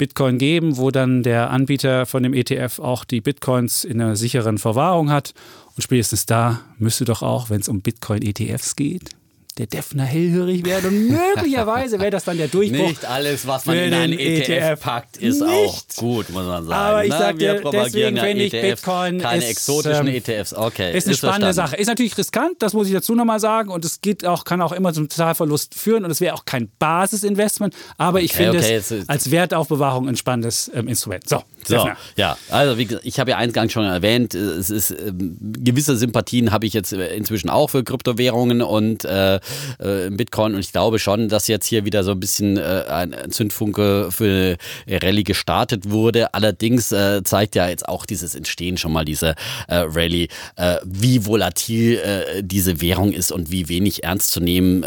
[0.00, 4.56] Bitcoin geben, wo dann der Anbieter von dem ETF auch die Bitcoins in einer sicheren
[4.56, 5.34] Verwahrung hat.
[5.76, 9.10] Und spätestens da müsste doch auch, wenn es um Bitcoin-ETFs geht,
[9.58, 12.88] der Defner hellhörig werden und möglicherweise wäre das dann der Durchbruch.
[12.88, 15.50] Nicht alles, was man in einen ETF, ETF, packt, ist Nicht.
[15.50, 16.72] auch gut, muss man sagen.
[16.72, 20.54] Aber ich sage dir, deswegen finde ich ETFs, Bitcoin keine ist, exotischen ähm, ETFs.
[20.54, 21.76] Okay, ist eine ist spannende Sache.
[21.76, 24.72] Ist natürlich riskant, das muss ich dazu nochmal sagen und es geht auch, kann auch
[24.72, 28.76] immer zum Zahlverlust führen und es wäre auch kein Basisinvestment, aber ich okay, finde okay,
[28.76, 31.28] es als Wertaufbewahrung ein spannendes ähm, Instrument.
[31.28, 35.36] So, so ja, also wie gesagt, ich habe ja eingangs schon erwähnt, es ist ähm,
[35.40, 39.39] gewisse Sympathien habe ich jetzt äh, inzwischen auch für Kryptowährungen und äh,
[39.78, 40.54] äh, Bitcoin.
[40.54, 44.56] Und ich glaube schon, dass jetzt hier wieder so ein bisschen äh, ein Zündfunke für
[44.88, 46.34] Rallye gestartet wurde.
[46.34, 49.34] Allerdings äh, zeigt ja jetzt auch dieses Entstehen schon mal dieser
[49.68, 54.84] äh, Rallye, äh, wie volatil äh, diese Währung ist und wie wenig ernst zu nehmen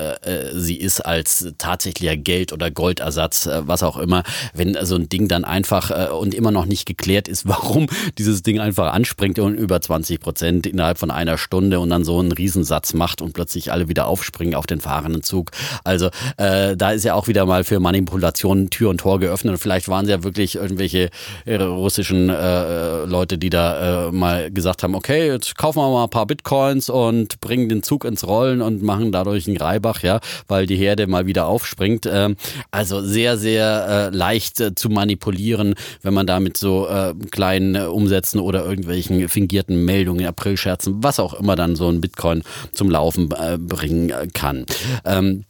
[0.54, 4.24] sie ist als tatsächlicher Geld- oder Goldersatz, was auch immer.
[4.54, 7.88] Wenn so ein Ding dann einfach und immer noch nicht geklärt ist, warum
[8.18, 12.20] dieses Ding einfach anspringt und über 20 Prozent innerhalb von einer Stunde und dann so
[12.20, 15.52] einen Riesensatz macht und plötzlich alle wieder aufspringen auf den fahrenden Zug.
[15.84, 19.54] Also äh, da ist ja auch wieder mal für Manipulationen Tür und Tor geöffnet.
[19.54, 21.10] Und vielleicht waren es ja wirklich irgendwelche
[21.46, 26.04] äh, russischen äh, Leute, die da äh, mal gesagt haben, okay, jetzt kaufen wir mal
[26.04, 30.20] ein paar Bitcoins und bringen den Zug ins Rollen und machen dadurch einen Reibach, ja,
[30.48, 32.06] weil die Herde mal wieder aufspringt.
[32.12, 32.36] Ähm,
[32.72, 37.76] also sehr, sehr äh, leicht äh, zu manipulieren, wenn man da mit so äh, kleinen
[37.76, 42.90] äh, Umsätzen oder irgendwelchen fingierten Meldungen, Aprilscherzen, was auch immer dann so ein Bitcoin zum
[42.90, 44.66] Laufen äh, bringen kann.
[45.06, 45.46] Ähm,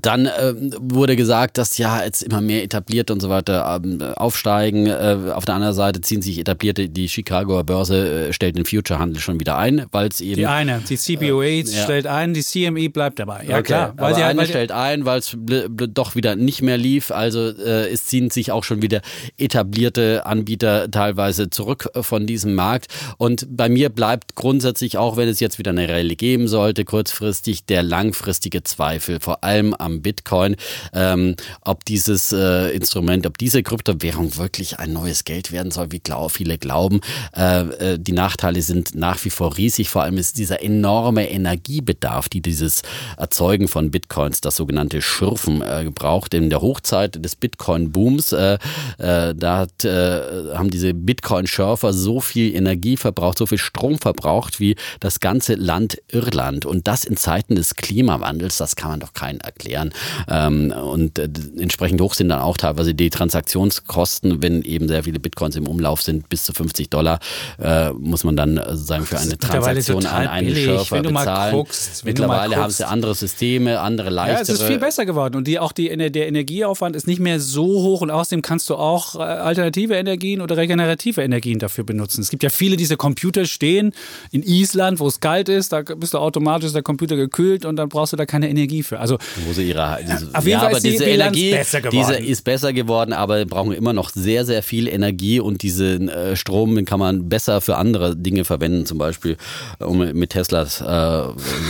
[0.00, 4.86] dann äh, wurde gesagt, dass ja jetzt immer mehr etablierte und so weiter ähm, aufsteigen.
[4.86, 9.20] Äh, auf der anderen Seite ziehen sich etablierte, die Chicagoer Börse äh, stellt den Future-Handel
[9.20, 10.36] schon wieder ein, weil es eben.
[10.36, 12.16] Die eine, die CBOA äh, stellt ja.
[12.16, 13.44] ein, die CME bleibt dabei.
[13.46, 13.62] Ja, okay.
[13.62, 13.94] klar.
[13.96, 17.10] Weil sie eine stellt ein, weil es doch wieder nicht mehr lief.
[17.10, 19.00] Also äh, es ziehen sich auch schon wieder
[19.38, 22.86] etablierte Anbieter teilweise zurück äh, von diesem Markt.
[23.18, 27.64] Und bei mir bleibt grundsätzlich, auch wenn es jetzt wieder eine Rallye geben sollte, kurzfristig
[27.64, 30.56] der langfristige Zweifel, vor allem am Bitcoin,
[30.92, 36.00] ähm, ob dieses äh, Instrument, ob diese Kryptowährung wirklich ein neues Geld werden soll, wie
[36.00, 37.00] glaub, viele glauben.
[37.36, 39.88] Äh, äh, die Nachteile sind nach wie vor riesig.
[39.88, 42.82] Vor allem ist dieser enorme Energiebedarf, die dieses
[43.16, 46.34] Erzeugen von Bitcoins, das sogenannte Schürfen, äh, braucht.
[46.34, 48.58] In der Hochzeit des Bitcoin-Booms, äh,
[48.98, 54.60] äh, da hat, äh, haben diese Bitcoin-Schürfer so viel Energie verbraucht, so viel Strom verbraucht
[54.60, 56.66] wie das ganze Land Irland.
[56.66, 59.92] Und das in Zeiten des Klimawandels, das kann man doch keinen erklären erklären.
[60.28, 65.20] Ähm, und äh, entsprechend hoch sind dann auch teilweise die Transaktionskosten, wenn eben sehr viele
[65.20, 67.20] Bitcoins im Umlauf sind, bis zu 50 Dollar
[67.62, 71.54] äh, muss man dann sozusagen für eine Transaktion an einen Schürfer bezahlen.
[71.54, 74.36] Guckst, mittlerweile haben sie andere Systeme, andere leichtere.
[74.36, 77.40] Ja, es ist viel besser geworden und die, auch die, der Energieaufwand ist nicht mehr
[77.40, 82.22] so hoch und außerdem kannst du auch äh, alternative Energien oder regenerative Energien dafür benutzen.
[82.22, 83.92] Es gibt ja viele diese Computer stehen
[84.30, 87.88] in Island, wo es kalt ist, da bist du automatisch der Computer gekühlt und dann
[87.88, 89.00] brauchst du da keine Energie für.
[89.00, 91.80] Also wo sie ihre diese, auf jeden ja, Fall ist die diese Bilanz Energie, besser
[91.80, 91.96] geworden.
[91.96, 96.36] diese ist besser geworden, aber brauchen immer noch sehr sehr viel Energie und diesen äh,
[96.36, 99.36] Strom den kann man besser für andere Dinge verwenden, zum Beispiel
[99.78, 101.22] um mit Teslas äh,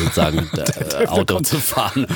[0.03, 0.39] sozusagen
[1.01, 2.07] äh, Auto zu fahren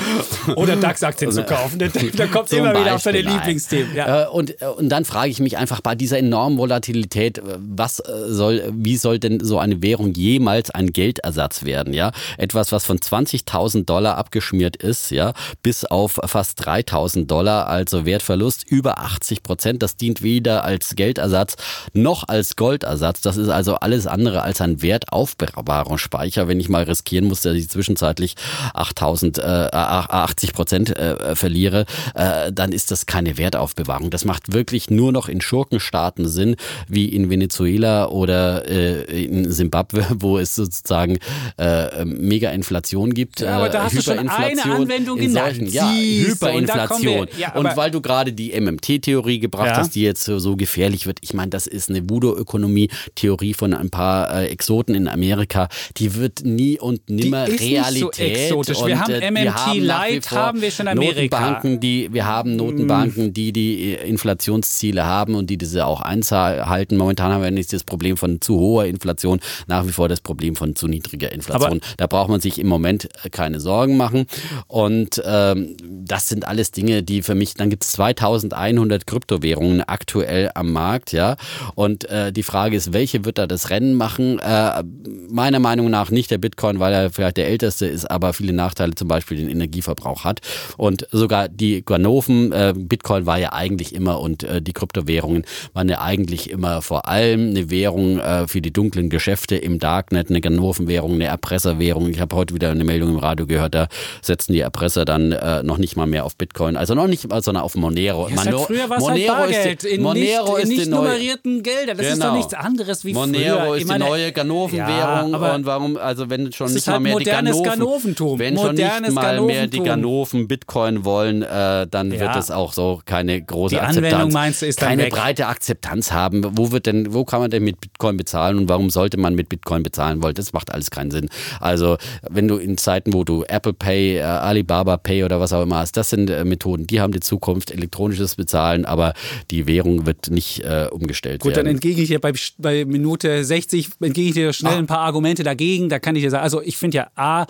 [0.55, 1.79] oder DAX-Aktien zu kaufen.
[1.79, 3.95] Da, da kommt immer Beispiel, wieder auf seine Lieblingsthemen.
[3.95, 4.23] Ja.
[4.23, 8.63] Äh, und, äh, und dann frage ich mich einfach bei dieser enormen Volatilität, was soll,
[8.73, 11.93] wie soll denn so eine Währung jemals ein Geldersatz werden?
[11.93, 15.33] Ja, etwas, was von 20.000 Dollar abgeschmiert ist, ja,
[15.65, 19.81] bis auf fast 3.000 Dollar, also Wertverlust über 80 Prozent.
[19.81, 21.55] Das dient weder als Geldersatz
[21.91, 23.21] noch als Goldersatz.
[23.21, 26.47] Das ist also alles andere als ein Wertaufbewahrungsspeicher.
[26.47, 28.35] Wenn ich mal riskieren muss, dass ich zwischenzeitlich
[28.75, 34.11] 8.000, äh, 80 Prozent äh, verliere, äh, dann ist das keine Wertaufbewahrung.
[34.11, 36.57] Das macht wirklich nur noch in Schurkenstaaten Sinn,
[36.87, 41.17] wie in Venezuela oder äh, in Simbabwe, wo es sozusagen
[41.57, 43.39] äh, mega Inflation gibt.
[43.39, 45.54] Ja, aber da hast du schon eine Anwendung genannt.
[45.55, 47.19] Solchen, ja, Hyperinflation.
[47.19, 49.77] Und, ja, und weil du gerade die MMT-Theorie gebracht ja.
[49.77, 54.33] hast, die jetzt so gefährlich wird, ich meine, das ist eine Voodoo-Ökonomie-Theorie von ein paar
[54.33, 58.29] äh, Exoten in Amerika, die wird nie und nimmer die ist Realität.
[58.29, 58.77] Nicht so exotisch.
[58.77, 61.39] Und, wir haben äh, MMT Light, haben wir schon in Amerika.
[61.39, 66.97] Notenbanken, die, wir haben Notenbanken, die die Inflationsziele haben und die diese auch einhalten.
[66.97, 70.55] Momentan haben wir nicht das Problem von zu hoher Inflation, nach wie vor das Problem
[70.55, 71.79] von zu niedriger Inflation.
[71.79, 74.25] Aber da braucht man sich im Moment keine Sorgen machen.
[74.67, 80.51] Und ähm, das sind alles Dinge, die für mich, dann gibt es 2100 Kryptowährungen aktuell
[80.53, 81.35] am Markt, ja.
[81.75, 84.39] Und äh, die Frage ist, welche wird da das Rennen machen?
[84.39, 84.83] Äh,
[85.29, 88.95] meiner Meinung nach nicht der Bitcoin, weil er vielleicht der älteste ist, aber viele Nachteile,
[88.95, 90.41] zum Beispiel den Energieverbrauch hat.
[90.77, 95.89] Und sogar die Ganoven, äh, Bitcoin war ja eigentlich immer und äh, die Kryptowährungen waren
[95.89, 100.41] ja eigentlich immer vor allem eine Währung äh, für die dunklen Geschäfte im Darknet, eine
[100.41, 102.09] Ganovenwährung, eine Erpresserwährung.
[102.09, 103.87] Ich habe heute wieder eine Meldung im Radio gehört, da
[104.21, 107.41] setzen die Erpresser dann äh, noch nicht mal mehr auf Bitcoin, also noch nicht mal,
[107.41, 108.27] sondern auf Monero.
[108.29, 111.63] Ja, Mano früher war Monero halt Bargeld, ist die, in Monero nicht, in nicht nummerierten
[111.63, 111.97] Geldern.
[111.97, 112.13] Das genau.
[112.13, 112.37] ist doch genau.
[112.37, 113.77] nichts anderes wie Monero früher.
[113.77, 117.17] ist meine, die neue Ganovenwährung ja, und warum, also wenn schon nicht halt mal mehr
[117.17, 118.39] die Ganoven, Ganoventum.
[118.39, 122.19] wenn schon nicht mal mehr die Ganoven Bitcoin wollen, äh, dann ja.
[122.19, 125.13] wird es auch so keine große die Akzeptanz, Anwendung meinst du, ist keine weg.
[125.13, 126.45] breite Akzeptanz haben.
[126.57, 129.49] Wo wird denn, wo kann man denn mit Bitcoin bezahlen und warum sollte man mit
[129.49, 130.35] Bitcoin bezahlen wollen?
[130.35, 131.29] Das macht alles keinen Sinn.
[131.59, 131.97] Also
[132.29, 135.77] wenn du in Zeiten, wo du Apple Pay, äh, Alibaba Pay oder was auch immer
[135.77, 139.13] hast, das sind äh, Methoden, die haben die Zukunft, elektronisches Bezahlen, aber
[139.51, 141.65] die Währung wird nicht äh, umgestellt Gut, werden.
[141.65, 144.77] dann entgegne ich dir bei, bei Minute 60, entgegne ich dir schnell ah.
[144.77, 145.89] ein paar Argumente dagegen.
[145.89, 147.45] Da kann ich dir sagen, also ich finde ja A,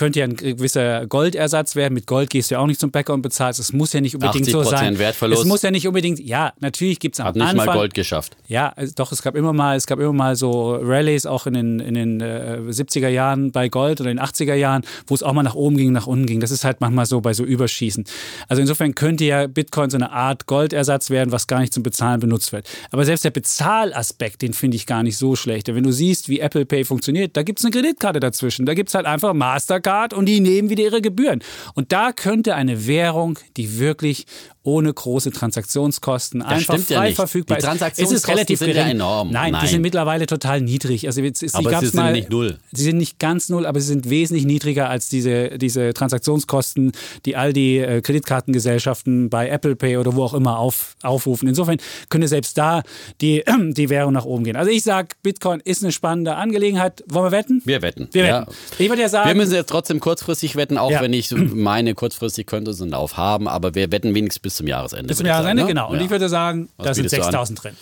[0.00, 1.92] könnte ja ein gewisser Goldersatz werden.
[1.92, 3.60] Mit Gold gehst du ja auch nicht zum Bäcker und bezahlst.
[3.60, 4.98] Es muss ja nicht unbedingt so sein.
[4.98, 5.42] Wertverlust.
[5.42, 7.92] Es muss ja nicht unbedingt, ja, natürlich gibt es am Hat nicht Anfang, mal Gold
[7.92, 8.34] geschafft.
[8.48, 11.52] Ja, also doch, es gab immer mal, es gab immer mal so Rallyes auch in
[11.52, 15.22] den, in den äh, 70er Jahren bei Gold oder in den 80er Jahren, wo es
[15.22, 16.40] auch mal nach oben ging, nach unten ging.
[16.40, 18.04] Das ist halt manchmal so bei so Überschießen.
[18.48, 22.20] Also insofern könnte ja Bitcoin so eine Art Goldersatz werden, was gar nicht zum Bezahlen
[22.20, 22.66] benutzt wird.
[22.90, 25.68] Aber selbst der Bezahlaspekt, den finde ich gar nicht so schlecht.
[25.68, 28.64] Wenn du siehst, wie Apple Pay funktioniert, da gibt es eine Kreditkarte dazwischen.
[28.64, 31.40] Da gibt es halt einfach Mastercard Mastercard und die nehmen wieder ihre Gebühren.
[31.74, 34.26] Und da könnte eine Währung, die wirklich
[34.62, 38.24] ohne große Transaktionskosten, das einfach frei ja verfügbar die Transaktionskosten ist.
[38.24, 38.82] Es relativ sind gering.
[38.82, 39.30] Ja enorm.
[39.30, 41.06] Nein, Nein, die sind mittlerweile total niedrig.
[41.06, 42.58] Also jetzt ist, aber sie sind mal, nicht null.
[42.70, 46.92] Sie sind nicht ganz null, aber sie sind wesentlich niedriger als diese, diese Transaktionskosten,
[47.24, 51.48] die all die äh, Kreditkartengesellschaften bei Apple Pay oder wo auch immer auf, aufrufen.
[51.48, 51.78] Insofern
[52.10, 52.82] könnte selbst da
[53.22, 54.56] die, die Währung nach oben gehen.
[54.56, 57.02] Also ich sage, Bitcoin ist eine spannende Angelegenheit.
[57.08, 57.62] Wollen wir wetten?
[57.64, 58.08] Wir wetten.
[58.12, 58.50] Wir wetten.
[58.50, 58.54] Ja.
[58.78, 59.26] Ich würde ja sagen.
[59.26, 61.00] Wir müssen jetzt trotzdem kurzfristig wetten, auch ja.
[61.00, 64.66] wenn ich meine, kurzfristig könnte es einen Lauf haben, aber wir wetten wenigstens bis zum
[64.66, 65.06] Jahresende.
[65.06, 65.74] Bis zum Jahresende, sagen, ne?
[65.74, 65.90] genau.
[65.90, 66.04] Und ja.
[66.04, 67.76] ich würde sagen, Was da sind 6000 drin.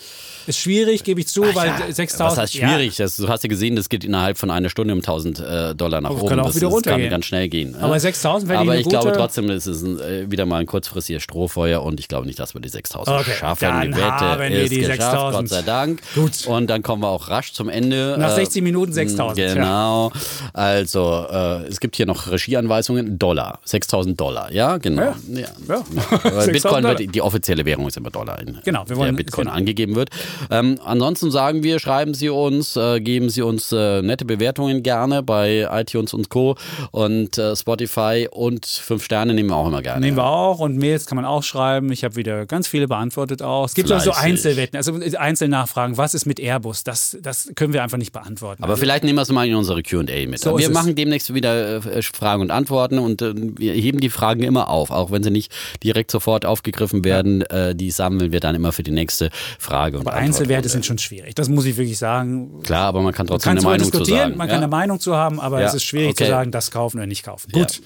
[0.49, 2.31] Ist schwierig, gebe ich zu, Ach weil ja, 6000.
[2.31, 2.97] Was heißt schwierig?
[2.97, 3.05] Ja.
[3.05, 6.01] Das, du hast ja gesehen, das geht innerhalb von einer Stunde um 1000 äh, Dollar
[6.01, 6.29] nach Aber oben.
[6.29, 7.75] Kann auch das, wieder das kann ganz schnell gehen.
[7.75, 7.99] Aber ja.
[7.99, 8.97] 6000 wäre Aber ich gute...
[8.97, 12.39] glaube trotzdem, es ist ein, äh, wieder mal ein kurzfristiges Strohfeuer und ich glaube nicht,
[12.39, 13.31] dass wir die 6000 okay.
[13.37, 13.61] schaffen.
[13.61, 15.33] Dann die Wette ist die geschafft, 6000.
[15.33, 16.01] Gott sei Dank.
[16.15, 16.47] Gut.
[16.47, 18.15] Und dann kommen wir auch rasch zum Ende.
[18.17, 19.53] Nach 60 Minuten 6000.
[19.53, 20.11] Genau.
[20.53, 23.19] Also, äh, es gibt hier noch Regieanweisungen.
[23.19, 23.59] Dollar.
[23.65, 24.51] 6000 Dollar.
[24.51, 25.13] Ja, genau.
[25.31, 25.47] Ja.
[25.67, 25.83] ja.
[26.61, 29.57] Bitcoin wird, die offizielle Währung ist immer Dollar, in genau, wir wollen, der Bitcoin genau.
[29.57, 30.09] angegeben wird.
[30.51, 35.23] Ähm, ansonsten sagen wir, schreiben Sie uns, äh, geben Sie uns äh, nette Bewertungen gerne
[35.23, 36.55] bei iTunes und Co.
[36.91, 40.01] und äh, Spotify und fünf Sterne nehmen wir auch immer gerne.
[40.01, 41.91] Nehmen wir auch und Mails kann man auch schreiben.
[41.91, 43.65] Ich habe wieder ganz viele beantwortet auch.
[43.65, 44.31] Es gibt auch so Fleißig.
[44.31, 45.97] Einzelwetten, also Einzelnachfragen.
[45.97, 46.83] Was ist mit Airbus?
[46.83, 48.63] Das, das können wir einfach nicht beantworten.
[48.63, 50.39] Aber Also, vielleicht nehmen wir es mal in unsere Q&A mit.
[50.39, 54.43] So wir machen demnächst wieder äh, Fragen und Antworten und äh, wir heben die Fragen
[54.43, 55.51] immer auf, auch wenn sie nicht
[55.83, 57.41] direkt sofort aufgegriffen werden.
[57.43, 59.97] Äh, die sammeln wir dann immer für die nächste Frage.
[59.97, 60.25] Und aber Antwort.
[60.27, 61.35] Einzelwerte sind schon schwierig.
[61.35, 62.61] Das muss ich wirklich sagen.
[62.63, 64.37] Klar, aber man kann trotzdem eine Meinung zu diskutieren, sagen.
[64.37, 64.53] man ja?
[64.53, 66.25] kann eine Meinung zu haben, aber Ja, es ist schwierig okay.
[66.25, 67.51] zu sagen, das kaufen oder nicht kaufen.
[67.51, 67.81] Gut,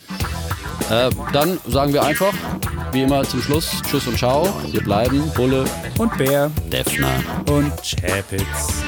[0.89, 2.33] Äh, dann sagen wir einfach,
[2.91, 4.47] wie immer zum Schluss, Tschüss und Ciao.
[4.71, 5.65] Wir bleiben Bulle,
[5.97, 7.11] und Bär Defner.
[7.49, 8.83] und Chapitz.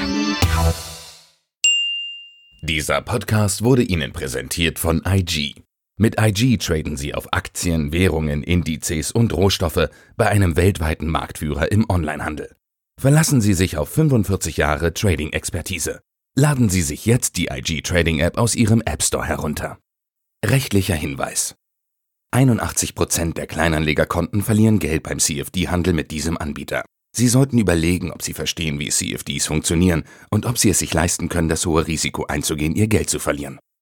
[2.62, 5.54] Dieser Podcast wurde Ihnen präsentiert von IG.
[5.98, 9.88] Mit IG traden Sie auf Aktien, Währungen, Indizes und Rohstoffe
[10.18, 12.54] bei einem weltweiten Marktführer im Onlinehandel.
[13.00, 16.02] Verlassen Sie sich auf 45 Jahre Trading-Expertise.
[16.36, 19.78] Laden Sie sich jetzt die IG Trading App aus Ihrem App Store herunter.
[20.44, 21.54] Rechtlicher Hinweis.
[22.34, 26.84] 81% der Kleinanlegerkonten verlieren Geld beim CFD-Handel mit diesem Anbieter.
[27.16, 31.30] Sie sollten überlegen, ob Sie verstehen, wie CFDs funktionieren und ob Sie es sich leisten
[31.30, 33.58] können, das hohe Risiko einzugehen, Ihr Geld zu verlieren.